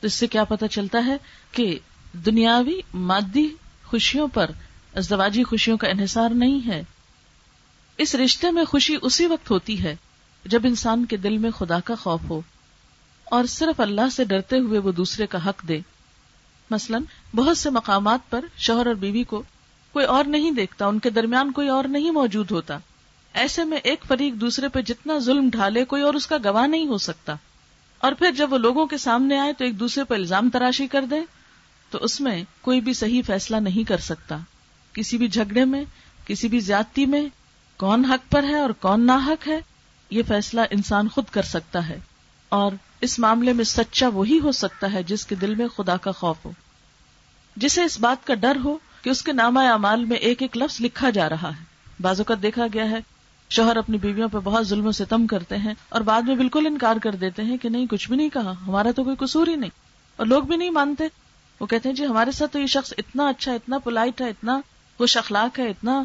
[0.00, 1.16] تو اس سے کیا پتا چلتا ہے
[1.52, 1.78] کہ
[2.12, 3.48] دنیاوی مادی
[3.84, 4.50] خوشیوں پر
[4.98, 6.82] ازدواجی خوشیوں کا انحصار نہیں ہے۔
[7.98, 9.96] اس رشتے میں خوشی اسی وقت ہوتی ہے
[10.44, 12.40] جب انسان کے دل میں خدا کا خوف ہو
[13.24, 15.80] اور صرف اللہ سے ڈرتے ہوئے وہ دوسرے کا حق دے۔
[16.70, 16.98] مثلا،
[17.34, 19.42] بہت سے مقامات پر شوہر اور بیوی کو
[19.92, 22.78] کوئی اور نہیں دیکھتا، ان کے درمیان کوئی اور نہیں موجود ہوتا۔
[23.32, 26.86] ایسے میں ایک فریق دوسرے پہ جتنا ظلم ڈھالے، کوئی اور اس کا گواہ نہیں
[26.86, 27.34] ہو سکتا۔
[27.98, 31.04] اور پھر جب وہ لوگوں کے سامنے آئے تو ایک دوسرے پہ الزام تراشی کر
[31.04, 31.20] دے،
[31.90, 34.38] تو اس میں کوئی بھی صحیح فیصلہ نہیں کر سکتا۔
[34.98, 35.84] کسی بھی جھگڑے میں،
[36.26, 37.26] کسی بھی زیادتی میں
[37.76, 39.60] کون حق پر ہے اور کون نا حق ہے،
[40.10, 41.98] یہ فیصلہ انسان خود کر سکتا ہے۔
[42.48, 46.12] اور اس معاملے میں سچا وہی ہو سکتا ہے جس کے دل میں خدا کا
[46.12, 46.50] خوف ہو۔
[47.56, 50.80] جسے اس بات کا ڈر ہو کہ اس کے نامہ اعمال میں ایک ایک لفظ
[50.80, 51.64] لکھا جا رہا ہے۔
[52.00, 52.98] بازو کا دیکھا گیا ہے،
[53.50, 56.96] شوہر اپنی بیویوں پہ بہت ظلم و ستم کرتے ہیں اور بعد میں بالکل انکار
[56.96, 59.70] کر دیتے ہیں کہ نہیں، کچھ بھی نہیں کہا، ہمارا تو کوئی قصور ہی نہیں۔
[60.16, 61.04] اور لوگ بھی نہیں مانتے۔
[61.60, 64.60] وہ کہتے ہیں جی ہمارے ساتھ تو یہ شخص اتنا اچھا اتنا پولائٹ ہے، اتنا
[64.98, 66.04] خوش اخلاق ہے، اتنا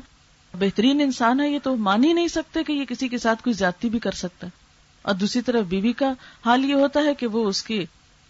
[0.60, 3.54] بہترین انسان ہے، یہ تو مان ہی نہیں سکتے کہ یہ کسی کے ساتھ کوئی
[3.54, 4.52] زیادتی بھی کر سکتا ہے۔
[5.02, 6.14] اور دوسری طرف بیوی کا
[6.46, 7.86] حال یہ ہوتا ہے کہ وہ اس کی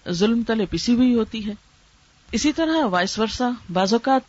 [0.10, 1.54] ظلم تلے پسی ہوئی ہوتی ہے۔
[2.32, 4.22] اسی طرح وائس ورسا بعض اوقات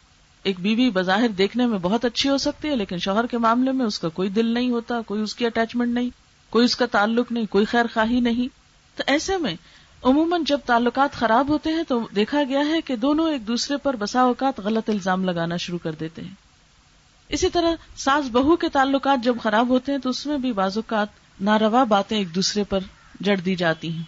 [0.43, 3.87] ایک بیوی بظاہر دیکھنے میں بہت اچھی ہو سکتی ہے، لیکن شوہر کے معاملے میں
[3.87, 6.11] اس کا کوئی دل نہیں ہوتا، کوئی اس کی اٹیچمنٹ نہیں،
[6.51, 8.49] کوئی اس کا تعلق نہیں، کوئی خیر خواہی نہیں۔
[8.97, 9.55] تو ایسے میں
[10.05, 13.97] عموماً جب تعلقات خراب ہوتے ہیں تو دیکھا گیا ہے کہ دونوں ایک دوسرے پر
[13.97, 16.35] بسا اوقات غلط الزام لگانا شروع کر دیتے ہیں۔
[17.29, 20.77] اسی طرح ساس بہو کے تعلقات جب خراب ہوتے ہیں تو اس میں بھی بعض
[20.77, 21.09] اوقات
[21.41, 22.79] ناروا باتیں ایک دوسرے پر
[23.21, 24.03] جڑ دی جاتی ہیں۔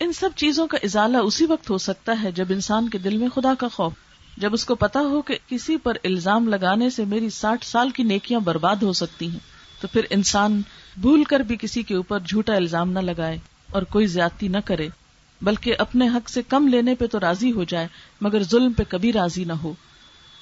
[0.00, 3.28] ان سب چیزوں کا ازالہ اسی وقت ہو سکتا ہے جب انسان کے دل میں
[3.28, 3.92] خدا کا خوف،
[4.36, 8.02] جب اس کو پتا ہو کہ کسی پر الزام لگانے سے میری ساٹھ سال کی
[8.02, 9.38] نیکیاں برباد ہو سکتی ہیں،
[9.80, 10.62] تو پھر انسان
[10.96, 13.38] بھول کر بھی کسی کے اوپر جھوٹا الزام نہ لگائے
[13.72, 14.88] اور کوئی زیادتی نہ کرے۔
[15.42, 17.88] بلکہ اپنے حق سے کم لینے پہ تو راضی ہو جائے،
[18.20, 19.72] مگر ظلم پہ کبھی راضی نہ ہو۔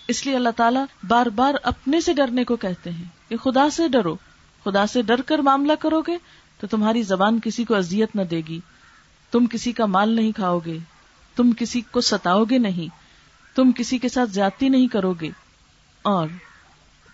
[0.08, 3.88] اس لیے اللہ تعالیٰ بار بار اپنے سے ڈرنے کو کہتے ہیں کہ خدا سے
[3.88, 4.16] ڈرو۔
[4.64, 6.16] خدا سے ڈر کر معاملہ کرو گے
[6.60, 8.60] تو تمہاری زبان کسی کو اذیت نہ دے گی۔
[9.30, 10.78] تم کسی کا مال نہیں کھاؤ گے،
[11.36, 12.88] تم کسی کو ستاؤ گے نہیں،
[13.56, 15.30] تم کسی کے ساتھ زیادتی نہیں کرو گے۔
[16.02, 16.28] اور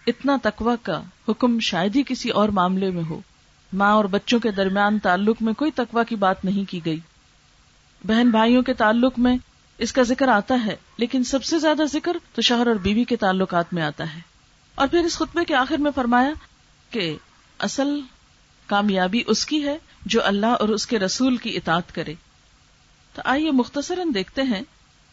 [0.07, 3.21] اتنا تقوی کا حکم شاید ہی کسی اور معاملے میں ہو۔
[3.73, 6.99] ماں اور بچوں کے درمیان تعلق میں کوئی تقوی کی بات نہیں کی گئی۔
[8.05, 9.37] بہن بھائیوں کے تعلق میں
[9.79, 13.17] اس کا ذکر آتا ہے، لیکن سب سے زیادہ ذکر تو شوہر اور بیوی کے
[13.17, 14.21] تعلقات میں آتا ہے۔
[14.75, 16.31] اور پھر اس خطبے کے آخر میں فرمایا
[16.91, 17.17] کہ
[17.59, 18.01] اصل
[18.67, 22.15] کامیابی اس کی ہے جو اللہ اور اس کے رسول کی اطاعت کرے۔
[23.15, 24.63] تو آئیے مختصراً دیکھتے ہیں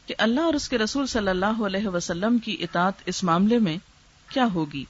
[0.06, 3.78] کہ اللہ اور اس کے رسول صلی اللہ علیہ وسلم کی اطاعت اس معاملے میں
[4.30, 4.86] کیا ہوگی۔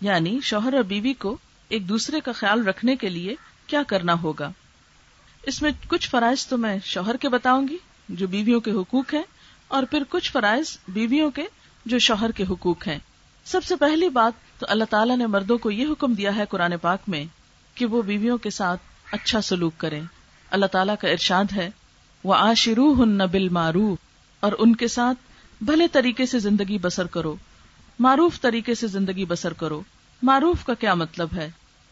[0.00, 1.36] یعنی شوہر اور بیوی کو
[1.68, 3.34] ایک دوسرے کا خیال رکھنے کے لیے
[3.66, 4.52] کیا کرنا ہوگا۔
[5.50, 7.76] اس میں کچھ فرائض تو میں شوہر کے بتاؤں گی،
[8.08, 9.22] جو بیویوں کے حقوق ہیں،
[9.68, 11.42] اور پھر کچھ فرائض بیویوں کے
[11.86, 12.98] جو شوہر کے حقوق ہیں۔
[13.44, 16.74] سب سے پہلی بات تو اللہ تعالیٰ نے مردوں کو یہ حکم دیا ہے قرآن
[16.82, 17.24] پاک میں
[17.74, 18.80] کہ وہ بیویوں کے ساتھ
[19.12, 20.00] اچھا سلوک کریں۔
[20.50, 21.70] اللہ تعالیٰ کا ارشاد ہے
[22.24, 23.98] وہ آشرو ہن بل معروف
[24.40, 25.18] اور ان کے ساتھ
[25.64, 27.36] بھلے طریقے سے زندگی بسر کرو۔
[27.98, 29.82] معروف طریقے سے زندگی بسر کرو۔
[30.22, 31.50] معروف کا کیا مطلب ہے؟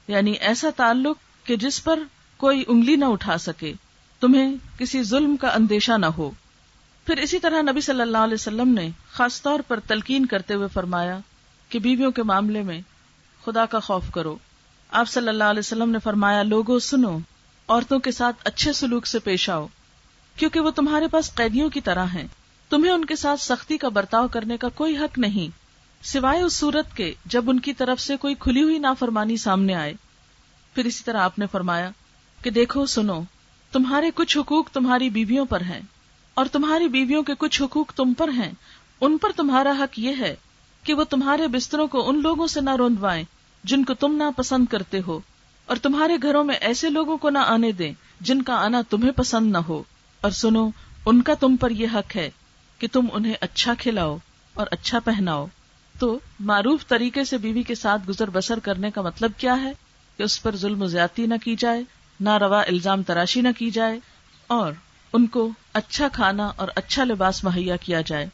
[0.09, 1.99] یعنی ایسا تعلق کہ جس پر
[2.39, 3.73] کوئی انگلی نہ اٹھا سکے،
[4.21, 6.31] تمہیں کسی ظلم کا اندیشہ نہ ہو۔
[7.07, 10.69] پھر اسی طرح نبی صلی اللہ علیہ وسلم نے خاص طور پر تلقین کرتے ہوئے
[10.73, 11.19] فرمایا
[11.69, 12.81] کہ بیویوں کے معاملے میں
[13.45, 14.37] خدا کا خوف کرو۔
[14.91, 17.19] آپ صلی اللہ علیہ وسلم نے فرمایا لوگوں سنو،
[17.69, 19.67] عورتوں کے ساتھ اچھے سلوک سے پیش آؤ،
[20.37, 22.27] کیونکہ وہ تمہارے پاس قیدیوں کی طرح ہیں۔
[22.69, 25.49] تمہیں ان کے ساتھ سختی کا برتاؤ کرنے کا کوئی حق نہیں۔
[26.07, 29.95] سوائے اس صورت کے، جب ان کی طرف سے کوئی کھلی ہوئی نافرمانی سامنے آئے۔
[30.75, 31.91] پھر اسی طرح آپ نے فرمایا
[32.43, 33.21] کہ دیکھو سنو،
[33.73, 35.81] تمہارے کچھ حقوق تمہاری بیویوں پر ہیں،
[36.35, 38.51] اور تمہاری بیویوں کے کچھ حقوق تم پر ہیں۔
[39.01, 40.37] ان پر تمہارا حق یہ ہے
[40.83, 43.25] کہ وہ تمہارے بستروں کو ان لوگوں سے نہ روندوائیں
[43.65, 45.21] جن کو تم نہ پسند کرتے ہو،
[45.67, 49.53] اور تمہارے گھروں میں ایسے لوگوں کو نہ آنے دیں جن کا آنا تمہیں پسند
[49.53, 49.83] نہ ہو۔
[50.21, 50.71] اور سنو،
[51.07, 52.31] ان کا تم پر یہ حق ہے
[52.79, 54.17] کہ تم انہیں اچھا کھلاؤ
[54.55, 55.47] اور اچھا پہناؤ۔
[55.99, 59.73] تو معروف طریقے سے بیوی کے ساتھ گزر بسر کرنے کا مطلب کیا ہے؟
[60.17, 61.83] کہ اس پر ظلم و زیادتی نہ کی جائے۔
[62.21, 63.99] نہ روا الزام تراشی نہ کی جائے
[64.47, 64.73] اور
[65.13, 68.27] ان کو اچھا کھانا اور اچھا لباس مہیا کیا جائے،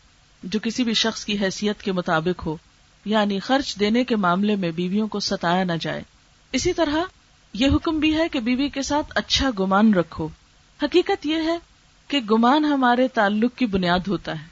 [0.42, 2.56] جو کسی بھی شخص کی حیثیت کے مطابق ہو
[3.04, 6.02] یعنی خرچ دینے کے معاملے میں بیویوں کو ستایا نہ جائے۔
[6.52, 6.96] اسی طرح
[7.52, 10.28] یہ حکم بھی ہے کہ بیوی کے ساتھ اچھا گمان رکھو۔
[10.82, 11.58] حقیقت یہ ہے
[12.08, 14.46] کہ گمان ہمارے تعلق کی بنیاد ہوتا ہے۔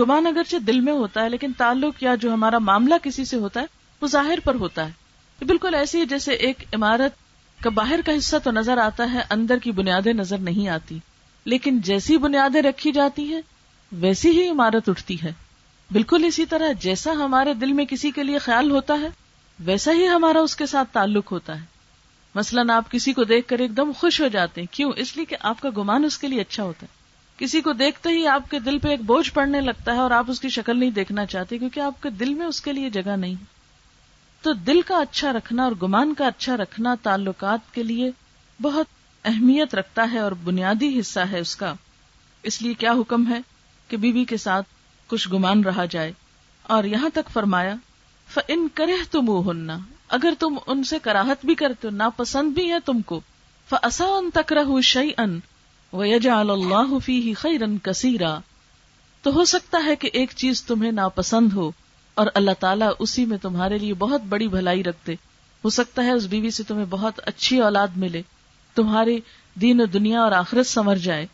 [0.00, 3.60] گمان اگرچہ دل میں ہوتا ہے، لیکن تعلق یا جو ہمارا معاملہ کسی سے ہوتا
[3.60, 3.66] ہے،
[4.00, 7.27] وہ ظاہر پر ہوتا ہے۔ بالکل ایسی جیسے ایک عمارت
[7.60, 10.98] کا باہر کا حصہ تو نظر آتا ہے، اندر کی بنیادیں نظر نہیں آتی۔
[11.44, 13.40] لیکن جیسی بنیادیں رکھی جاتی ہیں،
[13.92, 15.32] ویسی ہی عمارت اٹھتی ہے۔
[15.90, 19.08] بالکل اسی طرح جیسا ہمارے دل میں کسی کے لیے خیال ہوتا ہے،
[19.60, 21.64] ویسا ہی ہمارا اس کے ساتھ تعلق ہوتا ہے۔
[22.34, 25.24] مثلاً آپ کسی کو دیکھ کر ایک دم خوش ہو جاتے ہیں۔ کیوں؟ اس لیے
[25.24, 26.98] کہ آپ کا گمان اس کے لیے اچھا ہوتا ہے۔
[27.36, 30.24] کسی کو دیکھتے ہی آپ کے دل پہ ایک بوجھ پڑنے لگتا ہے اور آپ
[30.28, 33.16] اس کی شکل نہیں دیکھنا چاہتے کیونکہ آپ کے دل میں اس کے لیے جگہ
[33.16, 33.34] نہیں۔
[34.48, 38.10] تو دل کا اچھا رکھنا اور گمان کا اچھا رکھنا تعلقات کے لیے
[38.62, 38.86] بہت
[39.24, 41.74] اہمیت رکھتا ہے اور بنیادی حصہ ہے اس کا۔
[42.42, 43.38] اس لیے کیا حکم ہے
[43.88, 44.66] کہ بیوی کے ساتھ
[45.06, 46.12] کچھ گمان رہا جائے؟
[46.62, 47.74] اور یہاں تک فرمایا
[48.48, 49.50] ان کرے تم
[50.08, 53.20] اگر تم ان سے کراہت بھی کرتے ہو، ناپسند بھی ہے تم کو
[53.70, 55.40] فسا ان تک رہ شعی ان
[55.92, 58.38] اللہ فی خیرن کثیرا
[59.22, 61.70] تو ہو سکتا ہے کہ ایک چیز تمہیں ناپسند ہو
[62.18, 65.12] اور اللہ تعالیٰ اسی میں تمہارے لیے بہت بڑی بھلائی رکھتے۔
[65.64, 68.22] ہو سکتا ہے اس بیوی سے تمہیں بہت اچھی اولاد ملے۔
[68.74, 69.20] تمہاری
[69.54, 71.26] دین و دنیا اور آخرت سمر جائے۔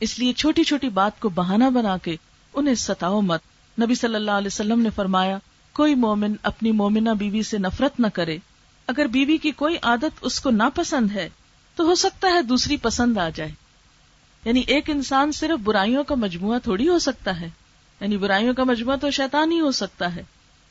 [0.00, 2.16] اس لیے چھوٹی چھوٹی بات کو بہانا بنا کے
[2.54, 3.40] انہیں ستاؤ مت۔
[3.82, 5.38] نبی صلی اللہ علیہ وسلم نے فرمایا،
[5.72, 8.38] کوئی مومن اپنی مومنہ بیوی سے نفرت نہ کرے۔
[8.86, 11.28] اگر بیوی کی کوئی عادت اس کو ناپسند ہے،
[11.76, 13.52] تو ہو سکتا ہے دوسری پسند آ جائے۔
[14.44, 17.48] یعنی ایک انسان صرف برائیوں کا مجموعہ تھوڑی ہو سکتا ہے۔
[18.00, 20.22] یعنی برائیوں کا مجموعہ تو شیطان ہی ہو سکتا ہے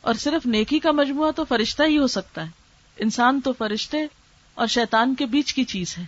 [0.02, 2.52] اور صرف نیکی کا مجموعہ تو فرشتہ ہی ہو سکتا ہے
[2.98, 3.98] انسان تو فرشتے
[4.54, 6.04] اور شیطان کے بیچ کی چیز ہے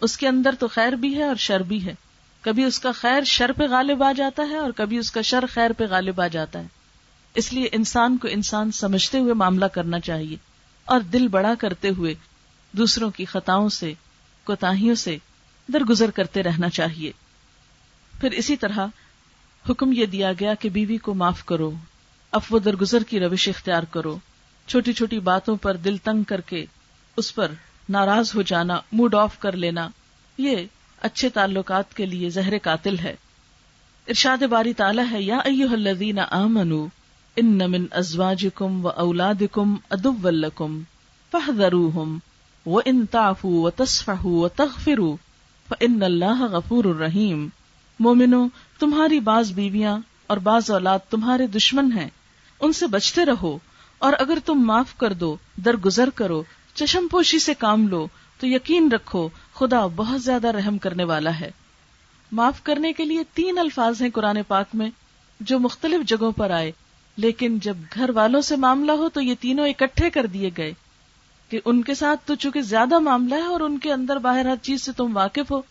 [0.00, 1.94] اس کے اندر تو خیر بھی ہے اور شر بھی ہے
[2.40, 5.44] کبھی اس کا خیر شر پہ غالب آ جاتا ہے اور کبھی اس کا شر
[5.50, 6.66] خیر پہ غالب آ جاتا ہے
[7.34, 10.36] اس لیے انسان کو انسان سمجھتے ہوئے معاملہ کرنا چاہیے
[10.84, 12.14] اور دل بڑا کرتے ہوئے
[12.72, 13.92] دوسروں کی خطاؤں سے،
[14.44, 15.18] کوتاہیوں سے
[15.72, 17.12] درگزر کرتے رہنا چاہیے۔
[18.20, 18.86] پھر اسی طرح
[19.70, 21.70] حکم یہ دیا گیا کہ بیوی کو معاف کرو،
[22.32, 24.16] افو درگزر کی روش اختیار کرو۔
[24.66, 26.64] چھوٹی چھوٹی باتوں پر دل تنگ کر کے
[27.16, 27.52] اس پر
[27.88, 29.88] ناراض ہو جانا موڈ آف کر لینا،
[30.38, 30.56] یہ
[31.02, 33.14] اچھے تعلقات کے لیے زہر قاتل ہے۔
[34.08, 36.86] ارشاد باری تعالیٰ ہے، یا ایوہ الذین آمنو
[37.36, 40.80] ان من ازواجکم و اولادکم ادو لکم،
[41.30, 42.18] فاحذروہم
[42.66, 45.16] و ان تعفو و تصفحو و تغفرو،
[45.68, 47.48] فان اللہ غفور الرحیم۔
[48.00, 48.46] مومنو
[48.78, 52.10] تمہاری بعض بیویاں اور بعض اولاد تمہارے دشمن ہیں،
[52.60, 53.58] ان سے بچتے رہو،
[53.98, 56.42] اور اگر تم معاف کر دو، درگزر کرو،
[56.74, 58.06] چشم پوشی سے کام لو،
[58.40, 61.50] تو یقین رکھو خدا بہت زیادہ رحم کرنے والا ہے۔
[62.32, 64.90] معاف کرنے کے لیے تین الفاظ ہیں قرآن پاک میں،
[65.40, 66.72] جو مختلف جگہوں پر آئے،
[67.16, 70.72] لیکن جب گھر والوں سے معاملہ ہو تو یہ تینوں اکٹھے کر دیے گئے۔
[71.48, 74.56] کہ ان کے ساتھ تو چونکہ زیادہ معاملہ ہے اور ان کے اندر باہر ہر
[74.62, 75.62] چیز سے تم واقف ہو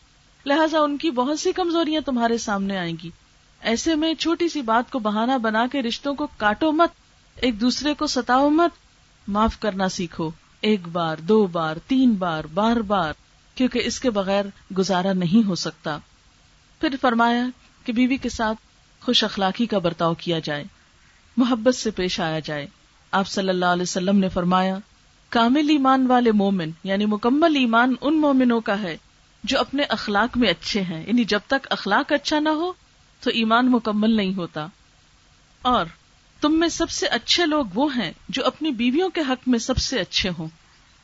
[0.46, 3.10] لہٰذا ان کی بہت سی کمزوریاں تمہارے سامنے آئیں گی۔
[3.62, 6.90] ایسے میں چھوٹی سی بات کو بہانا بنا کے رشتوں کو کاٹو مت۔
[7.36, 8.72] ایک دوسرے کو ستاؤ مت۔
[9.28, 10.32] معاف کرنا سیکھو۔
[10.62, 13.14] ایک بار، دو بار، تین بار بار بار،
[13.56, 14.46] کیونکہ اس کے بغیر
[14.78, 15.98] گزارا نہیں ہو سکتا۔
[16.82, 17.46] پھر فرمایا
[17.86, 18.58] کہ بیوی کے ساتھ
[19.06, 20.64] خوش اخلاقی کا برتاؤ کیا جائے۔
[21.38, 22.68] محبت سے پیش آیا جائے۔
[23.12, 24.78] آپ صلی اللہ علیہ وسلم نے فرمایا،
[25.30, 28.98] کامل ایمان والے مومن یعنی مکمل ایمان ان مومنوں کا ہے
[29.46, 32.74] جو اپنے اخلاق میں اچھے ہیں یعنی جب تک اخلاق اچھا نہ ہو
[33.20, 34.68] تو ایمان مکمل نہیں ہوتا۔
[35.62, 35.86] اور
[36.42, 39.78] تم میں سب سے اچھے لوگ وہ ہیں جو اپنی بیویوں کے حق میں سب
[39.78, 40.48] سے اچھے ہوں۔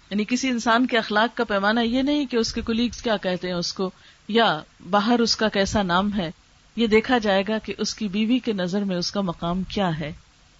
[0.10, 3.48] یعنی کسی انسان کے اخلاق کا پیمانہ یہ نہیں کہ اس کے کلیگس کیا کہتے
[3.48, 3.92] ہیں، اس کو،
[4.28, 6.32] یا باہر اس کا کیسا نام ہے۔
[6.76, 10.00] یہ دیکھا جائے گا کہ اس کی بیوی کے نظر میں اس کا مقام کیا
[10.00, 10.14] ہے،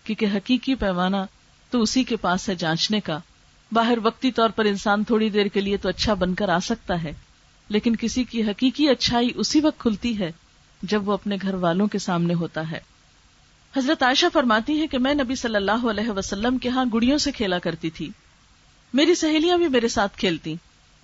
[0.04, 1.18] کیونکہ حقیقی پیمانہ
[1.70, 3.20] تو اسی کے پاس ہے جانچنے کا۔
[3.72, 7.04] باہر وقتی طور پر انسان تھوڑی دیر کے لیے تو اچھا بن کر آ سکتا
[7.04, 7.14] ہے۔
[7.72, 10.32] لیکن کسی کی حقیقی اچھائی اسی وقت کھلتی ہے
[10.82, 12.80] جب وہ اپنے گھر والوں کے سامنے ہوتا ہے۔
[13.78, 17.32] حضرت عائشہ فرماتی ہے کہ میں نبی صلی اللہ علیہ وسلم کے ہاں گڑیوں سے
[17.32, 18.10] کھیلا کرتی تھی۔
[18.94, 20.56] میری سہیلیاں بھی میرے ساتھ کھیلتی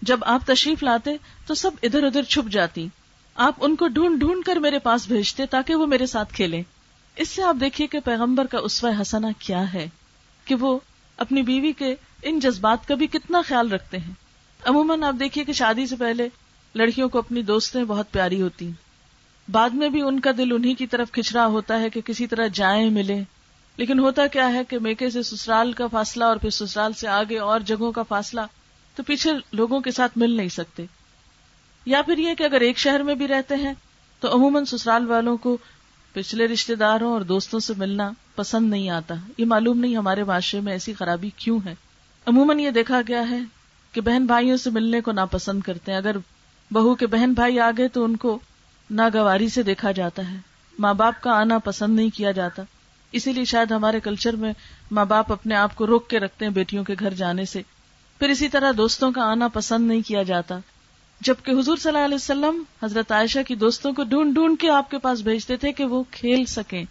[0.01, 1.11] جب آپ تشریف لاتے
[1.47, 2.87] تو سب ادھر ادھر چھپ جاتی۔
[3.35, 6.63] آپ ان کو ڈھونڈ ڈھونڈ کر میرے پاس بھیجتے تاکہ وہ میرے ساتھ کھیلیں۔
[7.15, 9.89] اس سے آپ دیکھیے کہ پیغمبر کا اسوہ حسنا کیا ہے
[10.45, 10.79] کہ وہ
[11.17, 14.13] اپنی بیوی کے ان جذبات کا بھی کتنا خیال رکھتے ہیں۔
[14.65, 16.29] عموماً آپ دیکھیے کہ شادی سے پہلے
[16.77, 18.71] لڑکیوں کو اپنی دوستیں بہت پیاری ہوتی
[19.51, 22.27] بعد میں بھی ان کا دل انہی کی طرف کھچ رہا ہوتا ہے کہ کسی
[22.27, 23.23] طرح جائیں ملے
[23.77, 27.37] لیکن ہوتا کیا ہے کہ میکے سے سسرال کا فاصلہ اور پھر سسرال سے آگے
[27.37, 28.41] اور جگہوں کا فاصلہ
[28.95, 30.85] تو پیچھے لوگوں کے ساتھ مل نہیں سکتے۔
[31.85, 33.73] یا پھر یہ کہ اگر ایک شہر میں بھی رہتے ہیں
[34.19, 35.57] تو عموماً سسرال والوں کو
[36.13, 40.61] پچھلے رشتے داروں اور دوستوں سے ملنا پسند نہیں آتا۔ یہ معلوم نہیں ہمارے معاشرے
[40.61, 41.75] میں ایسی خرابی کیوں ہے۔
[42.25, 43.39] عموماً یہ دیکھا گیا ہے
[43.91, 46.15] کہ بہن بھائیوں سے ملنے کو ناپسند کرتے ہیں۔ اگر
[46.71, 48.39] بہو کے بہن بھائی آ گئے تو ان کو
[48.89, 50.37] ناگواری سے دیکھا جاتا ہے۔
[50.79, 52.63] ماں باپ کا آنا پسند نہیں کیا جاتا۔
[53.11, 54.53] اسی لیے شاید ہمارے کلچر میں
[54.91, 57.61] ماں باپ اپنے آپ کو روک کے رکھتے ہیں بیٹیوں کے گھر جانے سے۔
[58.19, 60.59] پھر اسی طرح دوستوں کا آنا پسند نہیں کیا جاتا۔
[61.21, 64.91] جبکہ حضور صلی اللہ علیہ وسلم حضرت عائشہ کی دوستوں کو ڈھونڈ ڈھونڈ کے آپ
[64.91, 66.85] کے پاس بھیجتے تھے کہ وہ کھیل سکیں۔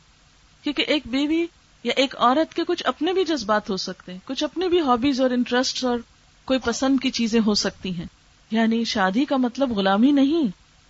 [0.63, 1.47] کیونکہ ایک بیوی
[1.85, 5.21] یا ایک عورت کے کچھ اپنے بھی جذبات ہو سکتے ہیں۔ کچھ اپنے بھی ہابیز
[5.21, 5.99] اور انٹرسٹ اور
[6.45, 8.07] کوئی پسند کی چیزیں ہو سکتی ہیں۔
[8.51, 10.49] یعنی شادی کا مطلب غلامی نہیں۔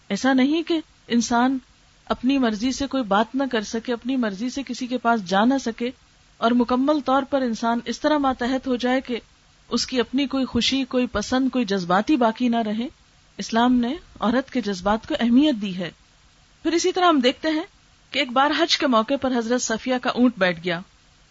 [0.09, 1.59] ایسا نہیں کہ انسان
[2.07, 5.45] اپنی مرضی سے کوئی بات نہ کر سکے، اپنی مرضی سے کسی کے پاس جا
[5.45, 5.91] نہ سکے۔
[6.37, 9.19] اور مکمل طور پر انسان اس طرح ماتحت ہو جائے کہ
[9.69, 12.89] اس کی اپنی کوئی خوشی، کوئی پسند، کوئی جذباتی باقی نہ رہے۔
[13.39, 15.91] اسلام نے عورت کے جذبات کو اہمیت دی ہے۔
[16.63, 17.63] پھر اسی طرح ہم دیکھتے ہیں
[18.11, 20.81] کہ ایک بار حج کے موقع پر حضرت صفیہ کا اونٹ بیٹھ گیا۔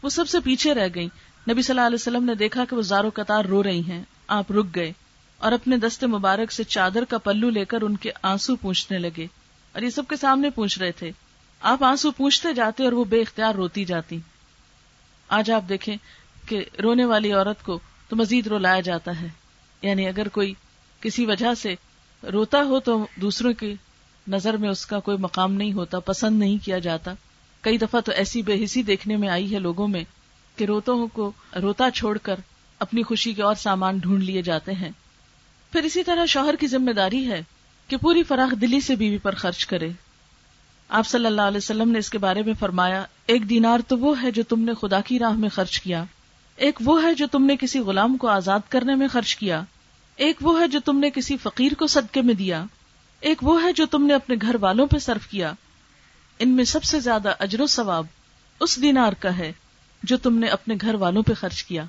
[0.04, 1.06] وہ سب سے پیچھے رہ گئی
[1.50, 4.52] نبی صلی اللہ علیہ وسلم نے دیکھا کہ وہ زارو قطار رو رہی ہیں۔ آپ
[4.52, 4.94] رک گئے۔
[5.38, 9.28] اور اپنے دستے مبارک سے چادر کا پلو لے کر ان کے آنسو پوچھنے لگے
[9.72, 11.12] اور یہ سب کے سامنے پوچھ رہے تھے۔
[11.62, 14.20] آپ آنسو پوچھتے جاتے اور وہ بے اختیار روتی جاتی۔
[15.28, 15.98] آج آپ دیکھیں
[16.48, 19.28] کہ رونے والی عورت کو تو مزید رولایا جاتا ہے۔
[19.82, 20.54] یعنی اگر کوئی
[21.02, 21.76] کسی وجہ سے
[22.32, 23.76] روتا ہو تو دوسروں کی
[24.28, 27.14] نظر میں اس کا کوئی مقام نہیں ہوتا، پسند نہیں کیا جاتا۔
[27.62, 30.04] کئی دفعہ تو ایسی بے حسی دیکھنے میں آئی ہے لوگوں میں
[30.56, 32.36] کہ روتوں کو روتا چھوڑ کر
[32.80, 34.90] اپنی خوشی کے اور سامان ڈھونڈ لیے جاتے ہیں۔
[35.76, 37.44] پھر اسی طرح شوہر کی ذمہ داری ہے
[37.88, 39.90] کہ پوری فراخ دلی سے بیوی پر خرچ کرے۔
[40.90, 44.22] آپ صلی اللہ علیہ وسلم نے اس کے بارے میں فرمایا، ایک دینار تو وہ
[44.22, 46.04] ہے جو تم نے خدا کی راہ میں خرچ کیا۔
[46.56, 49.62] ایک وہ ہے جو تم نے کسی غلام کو آزاد کرنے میں خرچ کیا۔
[50.16, 52.64] ایک وہ ہے جو تم نے کسی فقیر کو صدقے میں دیا۔
[53.20, 55.54] ایک وہ ہے جو تم نے اپنے گھر والوں پہ صرف کیا۔
[56.40, 58.06] ان میں سب سے زیادہ اجر و ثواب
[58.60, 59.52] اس دینار کا ہے
[60.04, 61.84] جو تم نے اپنے گھر والوں پہ خرچ کیا۔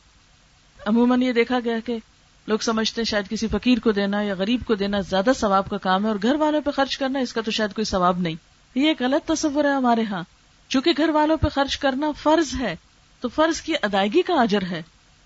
[0.87, 1.99] عموماً یہ دیکھا گیا کہ
[2.47, 5.77] لوگ سمجھتے ہیں شاید کسی فقیر کو دینا یا غریب کو دینا زیادہ ثواب کا
[5.77, 8.35] کام ہے اور گھر والوں پہ خرچ کرنا، اس کا تو شاید کوئی ثواب نہیں۔
[8.75, 10.23] یہ ایک غلط تصور ہے ہمارے ہاں۔
[10.69, 12.77] چونکہ گھر والوں پہ خرچ کرنا فرض ہے،
[13.21, 14.83] تو فرض کی ادائیگی کا اجر ہے۔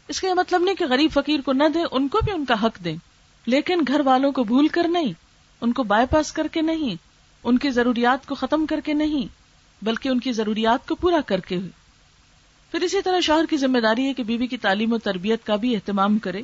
[0.09, 2.45] اس کا یہ مطلب نہیں کہ غریب فقیر کو نہ دے ان کو بھی ان
[2.45, 2.97] کا حق دیں۔
[3.47, 5.13] لیکن گھر والوں کو بھول کر نہیں،
[5.61, 6.95] ان کو بائی پاس کر کے نہیں،
[7.45, 9.27] ان کی ضروریات کو ختم کر کے نہیں،
[9.85, 11.71] بلکہ ان کی ضروریات کو پورا کر کے۔ ہوئی
[12.71, 15.57] پھر اسی طرح شوہر کی ذمہ داری ہے کہ بیوی کی تعلیم و تربیت کا
[15.57, 16.43] بھی اہتمام کرے۔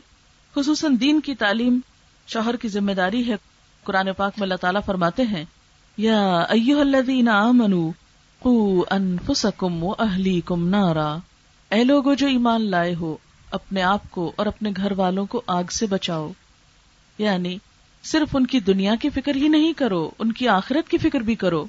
[0.56, 1.80] خصوصاً دین کی تعلیم
[2.26, 3.36] شوہر کی ذمہ داری ہے،
[3.84, 5.44] قرآن پاک میں اللہ تعالیٰ فرماتے ہیں،
[5.96, 7.90] یا ایوہ الذین آمنوا
[8.38, 11.16] قو انفسکم و اہلیکم نارا۔
[11.70, 13.16] اے لوگو جو ایمان لائے ہو،
[13.50, 16.32] اپنے آپ کو اور اپنے گھر والوں کو آگ سے بچاؤ۔
[17.18, 17.58] یعنی
[18.04, 21.34] صرف ان کی دنیا کی فکر ہی نہیں کرو، ان کی آخرت کی فکر بھی
[21.34, 21.66] کرو۔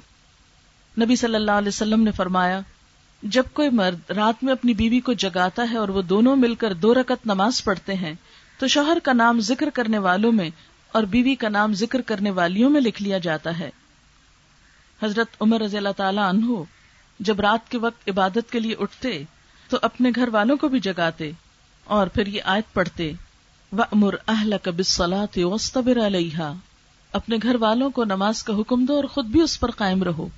[1.00, 2.60] نبی صلی اللہ علیہ وسلم نے فرمایا،
[3.22, 6.72] جب کوئی مرد رات میں اپنی بیوی کو جگاتا ہے اور وہ دونوں مل کر
[6.72, 8.14] دو رکت نماز پڑھتے ہیں
[8.58, 10.50] تو شوہر کا نام ذکر کرنے والوں میں
[10.92, 13.70] اور بیوی کا نام ذکر کرنے والیوں میں لکھ لیا جاتا ہے۔
[15.02, 16.62] حضرت عمر رضی اللہ تعالی عنہ
[17.20, 19.22] جب رات کے وقت عبادت کے لیے اٹھتے
[19.68, 21.30] تو اپنے گھر والوں کو بھی جگاتے
[21.84, 23.12] اور پھر یہ آیت پڑھتے
[23.78, 26.52] امر اہل کبصلاۃ وسطبر علیہ
[27.12, 30.28] اپنے گھر والوں کو نماز کا حکم دو اور خود بھی اس پر قائم رہو۔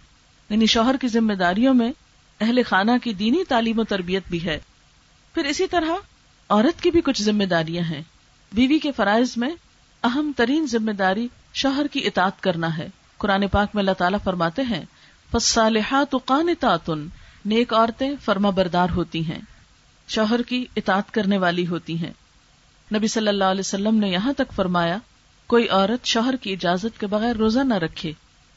[0.50, 1.92] یعنی شوہر کی ذمہ داریوں میں
[2.40, 4.61] اہل خانہ کی دینی تعلیم و تربیت بھی ہے۔
[5.35, 5.90] پھر اسی طرح
[6.50, 8.02] عورت کی بھی کچھ ذمہ داریاں ہیں۔
[8.52, 9.50] بیوی کے فرائض میں
[10.02, 14.62] اہم ترین ذمہ داری شوہر کی اطاعت کرنا ہے۔ قرآن پاک میں اللہ تعالیٰ فرماتے
[14.62, 14.84] ہیں
[15.32, 16.90] فصالحات قانتات،
[17.44, 19.38] نیک عورتیں فرما بردار ہوتی ہیں۔
[20.08, 22.12] شوہر کی اطاعت کرنے والی ہوتی ہیں۔
[22.94, 24.98] نبی صلی اللہ علیہ وسلم نے یہاں تک فرمایا،
[25.46, 28.12] کوئی عورت شوہر کی اجازت کے بغیر روزہ نہ رکھے۔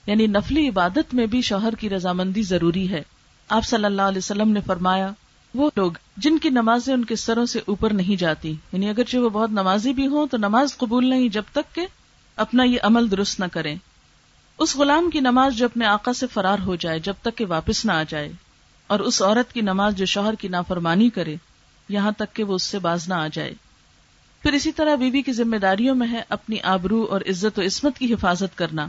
[0.06, 3.02] یعنی نفلی عبادت میں بھی شوہر کی رضامندی ضروری ہے۔
[3.50, 5.12] آپ صلی اللہ علیہ وسلم نے فرمایا
[5.54, 9.30] وہ لوگ جن کی نمازیں ان کے سروں سے اوپر نہیں جاتی۔ یعنی اگرچہ وہ
[9.30, 11.86] بہت نمازی بھی ہوں تو نماز قبول نہیں جب تک کہ
[12.36, 13.76] اپنا یہ عمل درست نہ کریں۔
[14.60, 17.86] اس غلام کی نماز جو اپنے آقا سے فرار ہو جائے جب تک کہ واپس
[17.86, 18.32] نہ آ جائے،
[18.88, 21.36] اور اس عورت کی نماز جو شوہر کی نافرمانی کرے،
[21.90, 23.54] یہاں تک کہ وہ اس سے باز نہ آ جائے۔
[24.42, 27.98] پھر اسی طرح بیوی کی ذمہ داریوں میں ہے اپنی آبرو اور عزت و عصمت
[27.98, 28.88] کی حفاظت کرنا،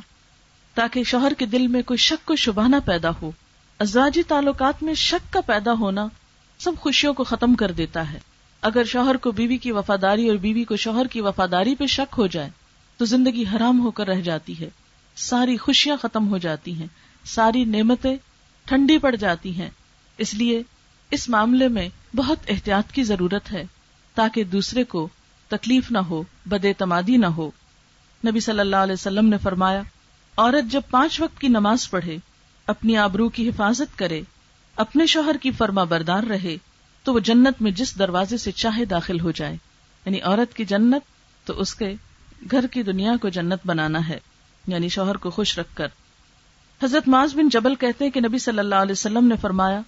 [0.74, 3.30] تاکہ شوہر کے دل میں کوئی شک و شبہ نہ پیدا ہو۔
[3.78, 6.06] ازواجی تعلقات میں شک کا پیدا ہونا
[6.64, 8.18] سب خوشیوں کو ختم کر دیتا ہے۔
[8.62, 12.26] اگر شوہر کو بیوی کی وفاداری اور بیوی کو شوہر کی وفاداری پہ شک ہو
[12.26, 12.50] جائے،
[12.96, 14.70] تو زندگی حرام ہو کر رہ جاتی ہے۔
[15.16, 16.86] ساری خوشیاں ختم ہو جاتی ہیں،
[17.24, 18.16] ساری نعمتیں
[18.64, 19.70] ٹھنڈی پڑ جاتی ہیں۔
[20.18, 20.62] اس لیے
[21.10, 23.64] اس معاملے میں بہت احتیاط کی ضرورت ہے،
[24.14, 25.08] تاکہ دوسرے کو
[25.48, 27.50] تکلیف نہ ہو، بد اعتمادی نہ ہو۔
[28.26, 29.82] نبی صلی اللہ علیہ وسلم نے فرمایا،
[30.36, 32.16] عورت جب پانچ وقت کی نماز پڑھے،
[32.66, 34.22] اپنی آبرو کی حفاظت کرے
[34.76, 36.56] اپنے شوہر کی فرما بردار رہے
[37.02, 39.56] تو وہ جنت میں جس دروازے سے چاہے داخل ہو جائے۔
[40.06, 41.02] یعنی عورت کی جنت
[41.46, 41.94] تو اس کے
[42.50, 44.20] گھر کی دنیا کو جنت بنانا ہے۔
[44.66, 45.86] یعنی شوہر کو خوش رکھ کر۔
[46.82, 49.80] حضرت معاذ بن جبل کہتے ہیں کہ نبی صلی اللہ علیہ وسلم نے فرمایا،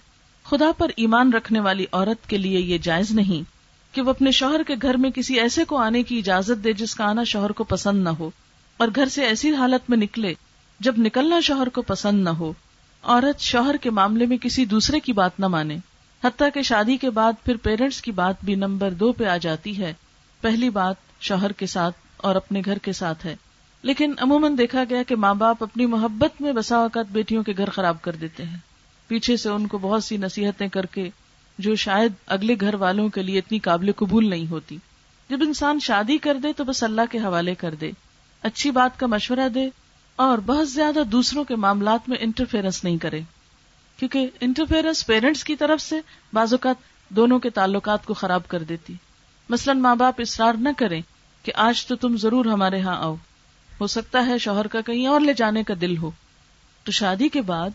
[0.43, 3.43] خدا پر ایمان رکھنے والی عورت کے لیے یہ جائز نہیں
[3.95, 6.95] کہ وہ اپنے شوہر کے گھر میں کسی ایسے کو آنے کی اجازت دے جس
[6.95, 8.31] کا آنا شوہر کو پسند نہ ہو
[8.77, 10.33] اور گھر سے ایسی حالت میں نکلے
[10.79, 12.53] جب نکلنا شوہر کو پسند نہ ہو۔
[13.03, 15.77] عورت شوہر کے معاملے میں کسی دوسرے کی بات نہ مانے،
[16.23, 19.77] حتیٰ کہ شادی کے بعد پھر پیرنٹس کی بات بھی نمبر دو پہ آ جاتی
[19.77, 19.93] ہے۔
[20.41, 23.35] پہلی بات شوہر کے ساتھ اور اپنے گھر کے ساتھ ہے۔
[23.81, 27.69] لیکن عموماً دیکھا گیا کہ ماں باپ اپنی محبت میں بسا اوقات بیٹیوں کے گھر
[27.69, 28.57] خراب کر دیتے ہیں۔
[29.07, 31.09] پیچھے سے ان کو بہت سی نصیحتیں کر کے
[31.59, 34.77] جو شاید اگلے گھر والوں کے لیے اتنی قابل قبول نہیں ہوتی۔
[35.29, 37.91] جب انسان شادی کر دے تو بس اللہ کے حوالے کر دے۔
[38.41, 39.69] اچھی بات کا مشورہ دے
[40.17, 43.21] اور بہت زیادہ دوسروں کے معاملات میں انٹرفیئرنس نہیں کرے۔
[43.97, 45.95] کیونکہ انٹرفیئرنس پیرنٹس کی طرف سے
[46.33, 46.75] بعض اوقات
[47.09, 48.93] دونوں کے تعلقات کو خراب کر دیتی۔
[49.49, 51.01] مثلاً ماں باپ اصرار نہ کریں
[51.43, 53.15] کہ آج تو تم ضرور ہمارے ہاں آؤ۔
[53.81, 56.11] ہو سکتا ہے شوہر کا کہیں اور لے جانے کا دل ہو۔
[56.83, 57.69] تو شادی کے بعد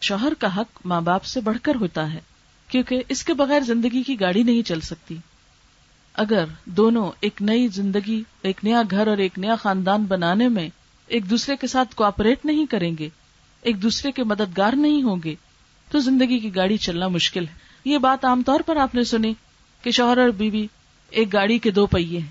[0.00, 2.20] شوہر کا حق ماں باپ سے بڑھ کر ہوتا ہے،
[2.68, 5.16] کیونکہ اس کے بغیر زندگی کی گاڑی نہیں چل سکتی۔
[6.14, 10.68] اگر دونوں ایک نئی زندگی، ایک نیا گھر اور ایک نیا خاندان بنانے میں
[11.12, 13.08] ایک دوسرے کے ساتھ کوپریٹ نہیں کریں گے،
[13.62, 15.34] ایک دوسرے کے مددگار نہیں ہوں گے۔
[15.90, 17.52] تو زندگی کی گاڑی چلنا مشکل ہے۔
[17.84, 19.34] یہ بات عام طور پر آپ نے سنی
[19.82, 20.66] کہ شوہر اور بیوی
[21.10, 22.30] ایک گاڑی کے دو پہیے ہیں۔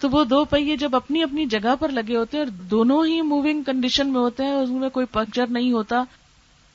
[0.00, 3.22] تو وہ دو پہیے جب اپنی اپنی جگہ پر لگے ہوتے ہیں اور دونوں ہی
[3.22, 6.04] موونگ کنڈیشن میں ہوتے ہیں اس میں کوئی پنکچر نہیں ہوتا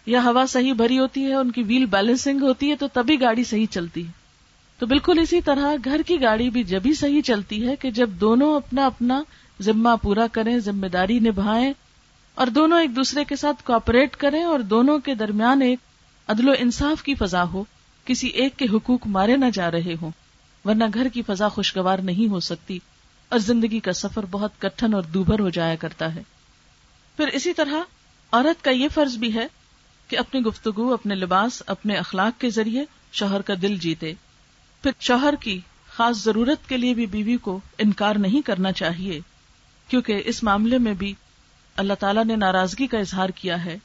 [0.06, 3.44] یا ہوا صحیح بھری ہوتی ہے، ان کی ویل بیلنسنگ ہوتی ہے، تو تبھی گاڑی
[3.44, 4.23] صحیح چلتی ہے۔
[4.84, 8.56] تو بالکل اسی طرح گھر کی گاڑی بھی جبھی صحیح چلتی ہے کہ جب دونوں
[8.56, 9.24] اپنا اپنا
[9.62, 11.74] ذمہ پورا کریں، ذمہ داری نبھائیں
[12.36, 15.80] اور دونوں ایک دوسرے کے ساتھ کوپریٹ کریں اور دونوں کے درمیان ایک
[16.28, 17.64] عدل و انصاف کی فضا ہو،
[18.06, 20.12] کسی ایک کے حقوق مارے نہ جا رہے ہوں،
[20.66, 22.80] ورنہ گھر کی فضا خوشگوار نہیں ہو سکتی
[23.30, 26.22] اور زندگی کا سفر بہت کٹھن اور دوبھر ہو جایا کرتا ہے۔
[27.18, 27.76] پھر اسی طرح
[28.32, 29.48] عورت کا یہ فرض بھی ہے
[30.08, 34.14] کہ اپنی گفتگو، اپنے لباس، اپنے اخلاق کے ذریعے شوہر کا دل جیتے۔
[34.84, 39.20] پھر شوہر کی خاص ضرورت کے لیے بھی بیوی کو انکار نہیں کرنا چاہیے،
[39.88, 41.14] کیونکہ اس معاملے میں بھی
[41.76, 43.78] اللہ تعالیٰ نے ناراضگی کا اظہار کیا ہے۔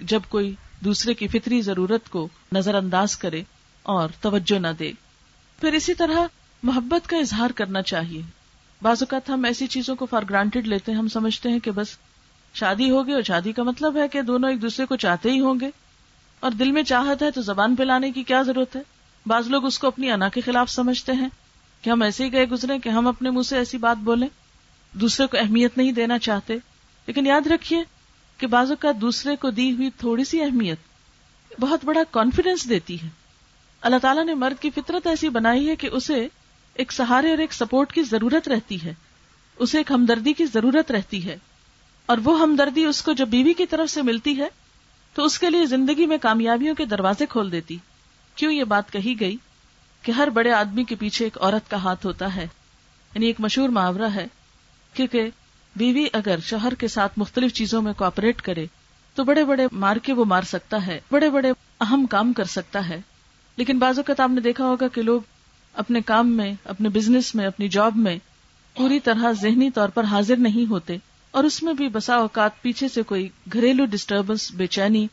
[0.00, 3.42] جب کوئی دوسرے کی فطری ضرورت کو نظر انداز کرے
[3.82, 4.92] اور توجہ نہ دے۔
[5.60, 6.26] پھر اسی طرح
[6.62, 8.22] محبت کا اظہار کرنا چاہیے۔
[8.82, 11.88] بعض اوقات ہم ایسی چیزوں کو فار گرانٹیڈ لیتے ہیں، ہم سمجھتے ہیں کہ بس
[12.54, 15.54] شادی ہوگی اور شادی کا مطلب ہے کہ دونوں ایک دوسرے کو چاہتے ہی ہوں
[15.60, 15.70] گے۔
[16.40, 18.82] اور دل میں چاہت ہے تو زبان پہ لانے کی کیا ضرورت ہے؟
[19.26, 21.28] بعض لوگ اس کو اپنی انا کے خلاف سمجھتے ہیں
[21.82, 24.28] کہ ہم ایسے ہی گئے گزرے کہ ہم اپنے منہ سے ایسی بات بولیں۔
[24.92, 26.56] دوسرے کو اہمیت نہیں دینا چاہتے۔
[27.06, 27.78] لیکن یاد رکھیے
[28.38, 30.78] کہ بعض اوقات دوسرے کو دی ہوئی تھوڑی سی اہمیت
[31.60, 33.08] بہت بڑا کانفیڈینس دیتی ہے۔
[33.80, 36.28] اللہ تعالیٰ نے مرد کی فطرت ایسی بنائی ہے کہ اسے
[36.74, 38.94] ایک سہارے اور ایک سپورٹ کی ضرورت رہتی ہے۔
[39.58, 41.36] اسے ایک ہمدردی کی ضرورت رہتی ہے۔
[42.06, 44.48] اور وہ ہمدردی اس کو جب بیوی کی طرف سے ملتی ہے
[45.14, 47.76] تو اس کے لیے زندگی میں کامیابیوں کے دروازے کھول دیتی۔
[48.40, 49.36] کیوں یہ بات کہی گئی
[50.02, 52.46] کہ ہر بڑے آدمی کے پیچھے ایک عورت کا ہاتھ ہوتا ہے؟
[53.14, 54.26] یعنی ایک مشہور محاورہ ہے
[54.94, 55.30] کیونکہ
[55.76, 58.66] بیوی اگر شوہر کے ساتھ مختلف چیزوں میں کوپریٹ کرے
[59.14, 62.88] تو بڑے بڑے مار کے وہ مار سکتا ہے، بڑے بڑے اہم کام کر سکتا
[62.88, 63.00] ہے۔
[63.56, 65.20] لیکن بعض اوقات آپ نے دیکھا ہوگا کہ لوگ
[65.74, 68.18] اپنے کام میں، اپنے بزنس میں، اپنی جاب میں
[68.76, 70.96] پوری طرح ذہنی طور پر حاضر نہیں ہوتے
[71.30, 75.06] اور اس میں بھی بسا اوقات پیچھے سے کوئی گھریلو ڈسٹربنس بے چینی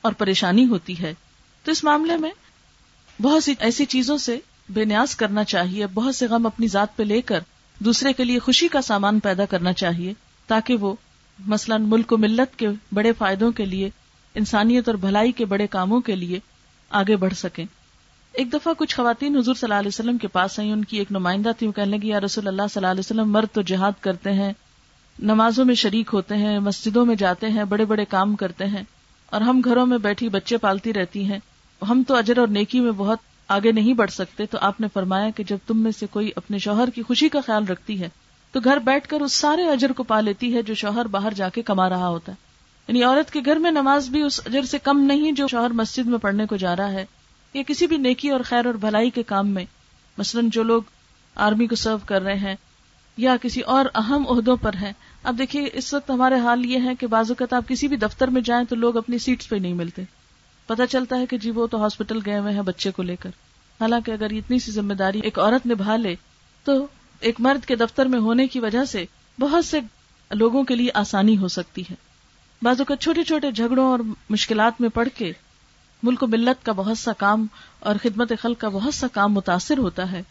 [0.00, 1.14] اور پریشانی ہوتی ہے۔
[1.62, 2.30] تو اس معاملے میں
[3.22, 4.38] بہت سی ایسی چیزوں سے
[4.68, 7.40] بے نیاز کرنا چاہیے، بہت سے غم اپنی ذات پہ لے کر
[7.78, 10.12] دوسرے کے لیے خوشی کا سامان پیدا کرنا چاہیے،
[10.46, 10.94] تاکہ وہ
[11.46, 13.90] مثلاً ملک و ملت کے بڑے فائدوں کے لیے،
[14.34, 16.38] انسانیت اور بھلائی کے بڑے کاموں کے لیے
[16.88, 17.64] آگے بڑھ سکیں۔
[18.32, 21.12] ایک دفعہ کچھ خواتین حضور صلی اللہ علیہ وسلم کے پاس آئی ان کی ایک
[21.12, 23.92] نمائندہ تھی، وہ کہنے لگی، یا رسول اللہ صلی اللہ علیہ وسلم، مرد تو جہاد
[24.00, 24.52] کرتے ہیں،
[25.18, 28.82] نمازوں میں شریک ہوتے ہیں، مسجدوں میں جاتے ہیں، بڑے بڑے کام کرتے ہیں
[29.26, 31.38] اور ہم گھروں میں بیٹھی بچے پالتی رہتی ہیں۔
[31.82, 33.18] ہم تو اجر اور نیکی میں بہت
[33.48, 36.58] آگے نہیں بڑھ سکتے تو آپ نے فرمایا کہ جب تم میں سے کوئی اپنے
[36.58, 38.08] شوہر کی خوشی کا خیال رکھتی ہے
[38.52, 41.48] تو گھر بیٹھ کر اس سارے اجر کو پا لیتی ہے جو شوہر باہر جا
[41.48, 42.36] کے کما رہا ہوتا ہے۔
[42.88, 46.06] یعنی عورت کے گھر میں نماز بھی اس اجر سے کم نہیں جو شوہر مسجد
[46.06, 47.04] میں پڑھنے کو جا رہا ہے
[47.54, 49.64] یا کسی بھی نیکی اور خیر اور بھلائی کے کام میں۔
[50.18, 50.82] مثلاً جو لوگ
[51.34, 52.54] آرمی کو سرو کر رہے ہیں
[53.16, 56.94] یا کسی اور اہم عہدوں پر ہیں۔ اب دیکھیے، اس وقت ہمارے حال یہ ہے
[56.94, 59.72] کہ بعض اوقات آپ کسی بھی دفتر میں جائیں تو لوگ اپنی سیٹس پہ نہیں
[59.72, 60.02] ملتے۔
[60.66, 63.30] پتا چلتا ہے کہ جی وہ تو ہاسپٹل گئے ہوئے ہیں بچے کو لے کر۔
[63.80, 66.14] حالانکہ اگر اتنی سی ذمہ داری ایک عورت نبھا لے،
[66.64, 66.86] تو
[67.20, 69.04] ایک مرد کے دفتر میں ہونے کی وجہ سے
[69.40, 69.80] بہت سے
[70.30, 71.94] لوگوں کے لیے آسانی ہو سکتی ہے۔
[72.62, 73.98] بعض اوقات چھوٹے چھوٹے جھگڑوں اور
[74.30, 75.32] مشکلات میں پڑھ کے
[76.02, 77.46] ملک و ملت کا بہت سا کام
[77.80, 80.22] اور خدمت خلق کا بہت سا کام متاثر ہوتا ہے۔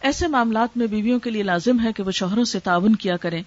[0.00, 3.42] ایسے معاملات میں بیویوں کے لیے لازم ہے کہ وہ شوہروں سے تعاون کیا کریں۔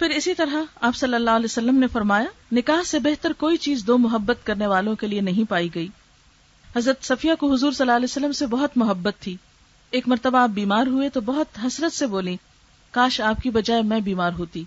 [0.00, 3.84] پھر اسی طرح آپ صلی اللہ علیہ وسلم نے فرمایا، نکاح سے بہتر کوئی چیز
[3.86, 5.88] دو محبت کرنے والوں کے لیے نہیں پائی گئی۔
[6.76, 9.36] حضرت صفیہ کو حضور صلی اللہ علیہ وسلم سے بہت محبت تھی۔
[9.90, 12.36] ایک مرتبہ آپ بیمار ہوئے تو بہت حسرت سے بولی
[12.90, 14.64] کاش آپ کی بجائے میں بیمار ہوتی۔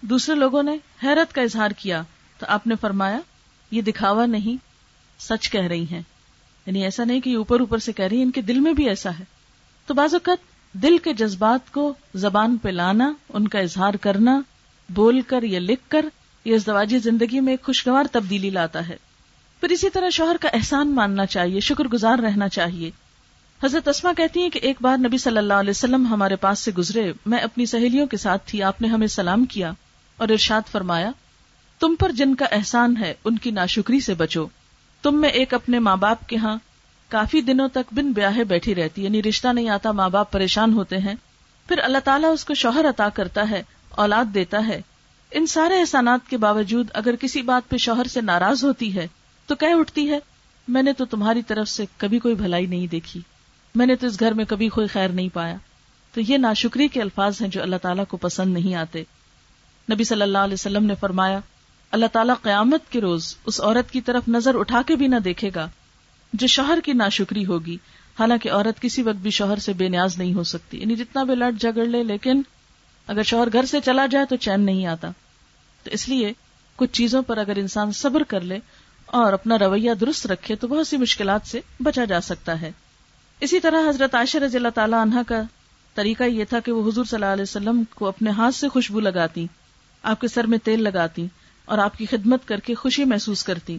[0.00, 2.02] دوسرے لوگوں نے حیرت کا اظہار کیا
[2.38, 3.18] تو آپ نے فرمایا،
[3.70, 4.56] یہ دکھاوا نہیں،
[5.20, 6.02] سچ کہہ رہی ہیں۔
[6.66, 8.88] یعنی ایسا نہیں کہ اوپر اوپر سے کہہ رہی ہیں، ان کے دل میں بھی
[8.88, 9.24] ایسا ہے۔
[9.86, 14.40] تو بعض اوقات دل کے جذبات کو زبان پہ لانا، ان کا اظہار کرنا،
[14.88, 16.06] بول کر یا لکھ کر،
[16.44, 18.96] یہ ازدواجی زندگی میں ایک خوشگوار تبدیلی لاتا ہے۔
[19.60, 22.90] پھر اسی طرح شوہر کا احسان ماننا چاہیے، شکر گزار رہنا چاہیے۔
[23.64, 26.70] حضرت اسما کہتی ہیں کہ ایک بار نبی صلی اللہ علیہ وسلم ہمارے پاس سے
[26.78, 29.72] گزرے، میں اپنی سہیلیوں کے ساتھ تھی، آپ نے ہمیں سلام کیا
[30.16, 31.10] اور ارشاد فرمایا،
[31.78, 34.46] تم پر جن کا احسان ہے، ان کی ناشکری سے بچو۔
[35.02, 36.58] تم میں ایک اپنے ماں باپ کے ہاں
[37.10, 40.98] کافی دنوں تک بن بیاہے بیٹھی رہتی یعنی رشتہ نہیں آتا، ماں باپ پریشان ہوتے
[40.98, 41.14] ہیں۔
[41.68, 44.80] پھر اللہ تعالیٰ اس کو شوہر عطا کرتا ہے، اولاد دیتا ہے۔
[45.30, 49.06] ان سارے احسانات کے باوجود اگر کسی بات پہ شوہر سے ناراض ہوتی ہے،
[49.46, 50.18] تو کہ اٹھتی ہے،
[50.68, 53.20] میں نے تو تمہاری طرف سے کبھی کوئی بھلائی نہیں دیکھی۔
[53.74, 55.56] میں نے تو اس گھر میں کبھی کوئی خیر نہیں پایا۔
[56.14, 59.04] تو یہ ناشکری کے الفاظ ہیں جو اللہ تعالیٰ کو پسند نہیں آتے۔
[59.92, 61.40] نبی صلی اللہ علیہ وسلم نے فرمایا،
[61.90, 65.50] اللہ تعالیٰ قیامت کے روز اس عورت کی طرف نظر اٹھا کے بھی نہ دیکھے
[65.54, 65.68] گا۔
[66.32, 67.76] جو شوہر کی ناشکری ہوگی،
[68.20, 71.34] حالانکہ عورت کسی وقت بھی شوہر سے بے نیاز نہیں ہو سکتی۔ یعنی جتنا بھی
[71.34, 72.42] لڑ جگڑ لے، لیکن
[73.06, 75.10] اگر شوہر گھر سے چلا جائے تو چین نہیں آتا۔
[75.82, 76.32] تو اس لیے
[76.76, 78.58] کچھ چیزوں پر اگر انسان صبر کر لے
[79.06, 82.72] اور اپنا رویہ درست رکھے، تو بہت سی مشکلات سے بچا جا سکتا ہے۔
[83.40, 85.42] اسی طرح حضرت عائشہ رضی اللہ تعالیٰ عنہ کا
[85.94, 89.00] طریقہ یہ تھا کہ وہ حضور صلی اللہ علیہ وسلم کو اپنے ہاتھ سے خوشبو
[89.00, 89.46] لگاتی،
[90.02, 91.26] آپ کے سر میں تیل لگاتی
[91.64, 93.78] اور آپ کی خدمت کر کے خوشی محسوس کرتی۔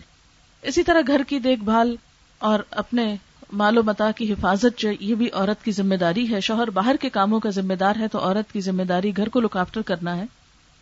[0.61, 1.95] اسی طرح گھر کی دیکھ بھال
[2.41, 3.15] اور اپنے
[3.53, 6.95] مال و متا کی حفاظت جو یہ بھی عورت کی ذمہ داری ہے، شوہر باہر
[6.95, 10.17] کے کاموں کا ذمہ دار ہے تو عورت کی ذمہ داری گھر کو لکافٹر کرنا
[10.17, 10.25] ہے۔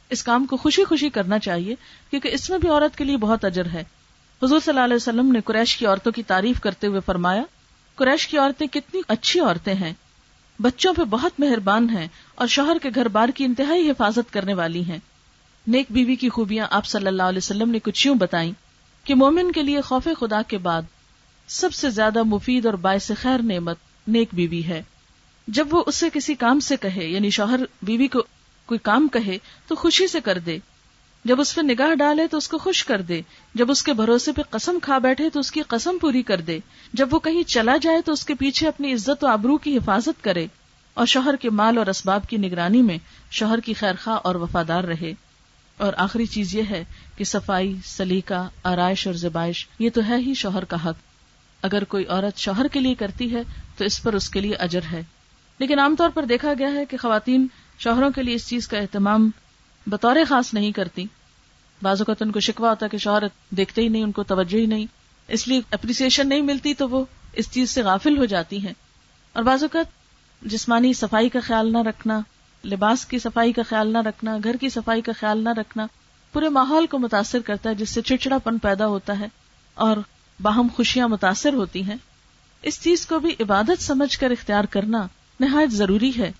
[0.09, 1.75] اس کام کو خوشی خوشی کرنا چاہیے
[2.09, 3.83] کیونکہ اس میں بھی عورت کے لیے بہت اجر ہے۔
[4.43, 7.43] حضور صلی اللہ علیہ وسلم نے قریش کی عورتوں کی تعریف کرتے ہوئے فرمایا،
[7.95, 9.93] قریش کی عورتیں کتنی اچھی عورتیں ہیں۔
[10.59, 14.83] بچوں پہ بہت مہربان ہیں اور شوہر کے گھر بار کی انتہائی حفاظت کرنے والی
[14.83, 14.99] ہیں۔
[15.67, 18.51] نیک بیوی کی خوبیاں آپ صلی اللہ علیہ وسلم نے کچھ یوں بتائیں
[19.03, 20.81] کہ مومن کے لیے خوف خدا کے بعد
[21.49, 23.77] سب سے زیادہ مفید اور باعث خیر نعمت
[24.07, 24.83] نیک بیوی ہے۔
[25.47, 28.19] جب وہ اسے کسی کام سے کہے یعنی شوہر بیوی کو
[28.65, 29.37] کوئی کام کہے،
[29.67, 30.57] تو خوشی سے کر دے۔
[31.25, 33.21] جب اس پہ نگاہ ڈالے تو اس کو خوش کر دے۔
[33.53, 36.59] جب اس کے بھروسے پہ قسم کھا بیٹھے تو اس کی قسم پوری کر دے۔
[36.93, 40.23] جب وہ کہیں چلا جائے تو اس کے پیچھے اپنی عزت و آبرو کی حفاظت
[40.23, 40.47] کرے۔
[40.93, 42.97] اور شوہر کے مال اور اسباب کی نگرانی میں
[43.31, 45.13] شوہر کی خیر خواہ اور وفادار رہے۔
[45.77, 46.83] اور آخری چیز یہ ہے
[47.17, 51.08] کہ صفائی، سلیقہ، آرائش اور زبائش، یہ تو ہے ہی شوہر کا حق۔
[51.61, 53.43] اگر کوئی عورت شوہر کے لیے کرتی ہے
[53.77, 55.03] تو اس پر اس کے لیے اجر ہے۔
[55.59, 57.47] لیکن عام طور پر دیکھا گیا ہے کہ خواتین
[57.79, 59.31] شوہروں کے لیے اس چیز کا اہتمام
[59.87, 61.05] بطور خاص نہیں کرتی۔
[61.81, 64.57] بعض اوقات ان کو شکوا ہوتا ہے کہ شوہر دیکھتے ہی نہیں، ان کو توجہ
[64.57, 64.85] ہی نہیں۔
[65.27, 68.73] اس لیے اپریسیشن نہیں ملتی تو وہ اس چیز سے غافل ہو جاتی ہیں۔
[69.33, 69.85] اور بعض اوقات
[70.41, 72.21] جسمانی صفائی کا خیال نہ رکھنا،
[72.65, 75.87] لباس کی صفائی کا خیال نہ رکھنا، گھر کی صفائی کا خیال نہ رکھنا،
[76.33, 79.27] پورے ماحول کو متاثر کرتا ہے، جس سے چڑچڑا پن پیدا ہوتا ہے۔
[79.73, 79.97] اور
[80.41, 81.95] باہم خوشیاں متاثر ہوتی ہیں،
[82.61, 85.07] اس چیز کو بھی عبادت سمجھ کر اختیار کرنا
[85.39, 86.31] نہایت ضروری ہے۔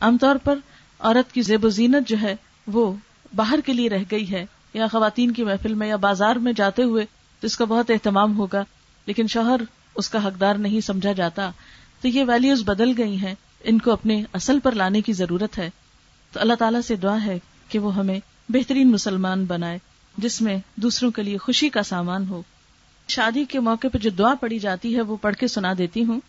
[0.00, 0.58] عام طور پر
[0.98, 2.36] عورت کی زیب و زینت جو ہے،
[2.66, 2.94] وہ
[3.36, 6.82] باہر کے لیے رہ گئی ہے، یا خواتین کی محفل میں یا بازار میں جاتے
[6.82, 7.06] ہوئے
[7.40, 8.64] تو اس کا بہت اہتمام ہوگا،
[9.06, 9.60] لیکن شوہر
[9.94, 11.50] اس کا حقدار نہیں سمجھا جاتا۔
[12.00, 13.34] تو یہ ویلیوز بدل گئی ہیں،
[13.64, 15.70] ان کو اپنے اصل پر لانے کی ضرورت ہے۔
[16.32, 17.38] تو اللہ تعالیٰ سے دعا ہے
[17.68, 19.78] کہ وہ ہمیں بہترین مسلمان بنائے،
[20.18, 22.42] جس میں دوسروں کے لیے خوشی کا سامان ہو۔
[23.08, 26.20] شادی کے موقع پہ جو دعا پڑی جاتی ہے وہ پڑھ کے سنا دیتی ہوں۔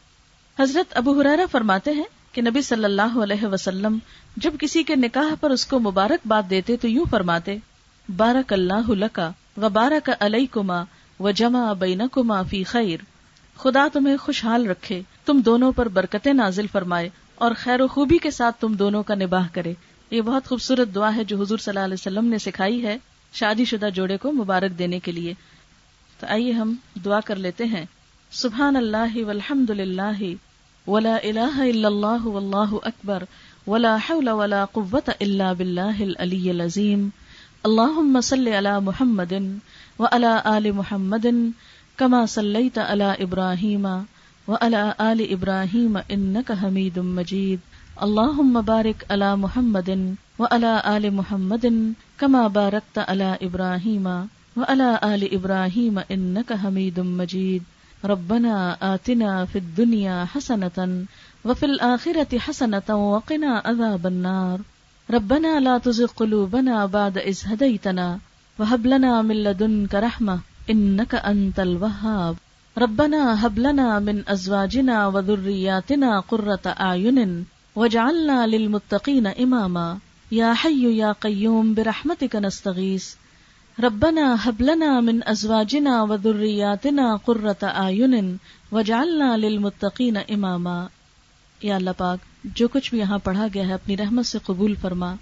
[0.59, 3.97] حضرت ابو حرارا فرماتے ہیں کہ نبی صلی اللہ علیہ وسلم
[4.38, 7.57] جب کسی کے نکاح پر اس کو مبارک بات دیتے تو یوں فرماتے
[8.15, 10.84] بارک اللہ لکا و بارک علیہ کما
[11.19, 12.97] و جمع بین کما فی خیر۔
[13.55, 18.32] خدا تمہیں خوشحال رکھے، تم دونوں پر برکتیں نازل فرمائے اور خیر و خوبی کے
[18.32, 19.73] ساتھ تم دونوں کا نباہ کرے۔
[20.11, 22.97] یہ بہت خوبصورت دعا ہے جو حضور صلی اللہ علیہ وسلم نے سکھائی ہے
[23.34, 25.34] شادی شدہ جوڑے کو مبارک دینے کے لیے۔
[26.20, 27.86] تو آئیے ہم دعا کر لیتے ہیں۔
[28.32, 30.34] سبحان اللہ والحمد للہ
[30.88, 33.24] ولا الہ الا اللہ واللہ اکبر
[33.68, 37.05] ولا حول ولا قوة إلا بالله العلي العظيم
[37.66, 39.34] اللهم صل على محمد
[39.99, 41.26] وعلى آل محمد
[41.97, 43.88] كما صليت على إبراهيم
[44.47, 47.59] وعلى آل إبراهيم إنك حميد مجيد
[48.01, 49.91] اللهم بارك على محمد
[50.39, 51.70] وعلى آل محمد
[52.20, 54.07] كما باركت على إبراهيم
[54.57, 57.63] وعلى آل إبراهيم إنك حميد مجيد.
[58.05, 61.05] ربنا آتنا في الدنيا حسنة
[61.45, 64.59] وفي الآخرة حسنة وقنا عذاب النار.
[65.11, 68.19] ربنا لا تزغ قلوبنا بعد إذ هديتنا
[68.59, 70.39] وهب لنا من لدنك رحمة
[70.69, 72.35] إنك أنت الوهاب.
[72.77, 77.45] ربنا هب لنا من أزواجنا وذرياتنا قرة أعين
[77.75, 79.97] واجعلنا للمتقين إماما.
[80.31, 83.13] يا حي يا قيوم برحمتك نستغيث.
[83.84, 88.38] ربنا هب لنا من أزواجنا وذرياتنا قرة أعين
[88.71, 90.86] واجعلنا للمتقين إماما
[91.61, 95.15] یا اللہ پاک، جو کچھ بھی یہاں پڑھا گیا ہے اپنی رحمت سے قبول فرما۔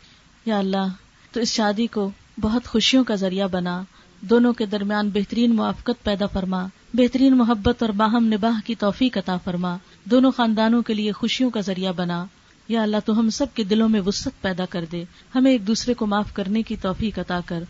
[0.46, 0.88] یا اللہ،
[1.32, 3.84] تو اس شادی کو بہت خوشیوں کا ذریعہ بنا۔
[4.22, 9.38] دونوں کے درمیان بہترین موافقت پیدا فرما۔ بہترین محبت اور باہم نباہ کی توفیق عطا
[9.38, 12.26] فرما۔ دونوں خاندانوں کے لیے خوشیوں کا ذریعہ بنا۔
[12.68, 15.04] یا اللہ، تو ہم سب کے دلوں میں وسط پیدا کر دے۔
[15.36, 17.64] ہمیں ایک دوسرے کو معاف کرنے کی توفیق عطا کر۔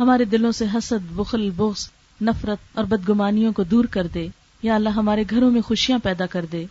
[0.00, 1.88] ہمارے دلوں سے حسد، بخل، بغض،
[2.22, 4.28] نفرت اور بدگمانیوں کو دور کر دے۔
[4.62, 6.66] یا اللہ، ہمارے گھروں میں خوشیاں پیدا کر دے۔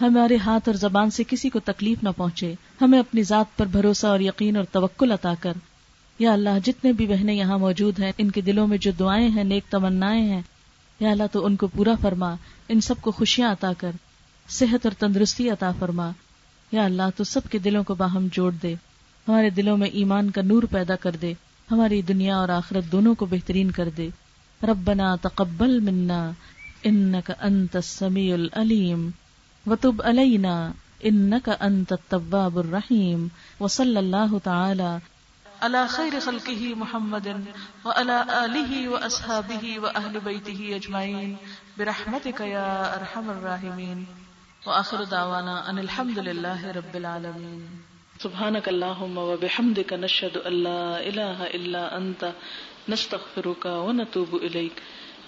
[0.00, 4.06] ہمارے ہاتھ اور زبان سے کسی کو تکلیف نہ پہنچے۔ ہمیں اپنی ذات پر بھروسہ
[4.06, 5.52] اور یقین اور توکل عطا کر۔
[6.18, 9.44] یا اللہ، جتنے بھی بہنیں یہاں موجود ہیں، ان کے دلوں میں جو دعائیں ہیں،
[9.44, 10.42] نیک تمنائیں ہیں،
[11.00, 12.34] یا اللہ، تو ان کو پورا فرما۔
[12.68, 13.90] ان سب کو خوشیاں عطا کر۔
[14.48, 16.10] صحت اور تندرستی عطا فرما۔
[16.72, 18.74] یا اللہ، تو سب کے دلوں کو باہم جوڑ دے۔
[19.28, 21.34] ہمارے دلوں میں ایمان کا نور پیدا کر دے۔
[21.70, 24.08] ہماری دنیا اور آخرت دونوں کو بہترین کر دے۔
[24.62, 26.30] ربنا تقبل منا
[26.84, 29.10] انك انت السميع العليم
[29.66, 30.72] وتب علينا
[31.04, 33.28] انك انت التواب الرحيم
[33.60, 34.98] وصلى الله تعالى
[35.62, 37.28] على خير خلقه محمد
[37.84, 41.36] وعلى آله وأصحابه وأهل بيته أجمعين
[41.78, 44.04] برحمتك يا أرحم الراحمين
[44.66, 47.93] وآخر دعوانا أن الحمد لله رب العالمين
[48.24, 52.22] سبحانك اللهم وبحمدك نشهد ان لا اله الا انت
[52.88, 54.76] نستغفرك ونتوب اليك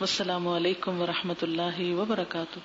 [0.01, 2.61] والسلام عليكم ورحمه الله وبركاته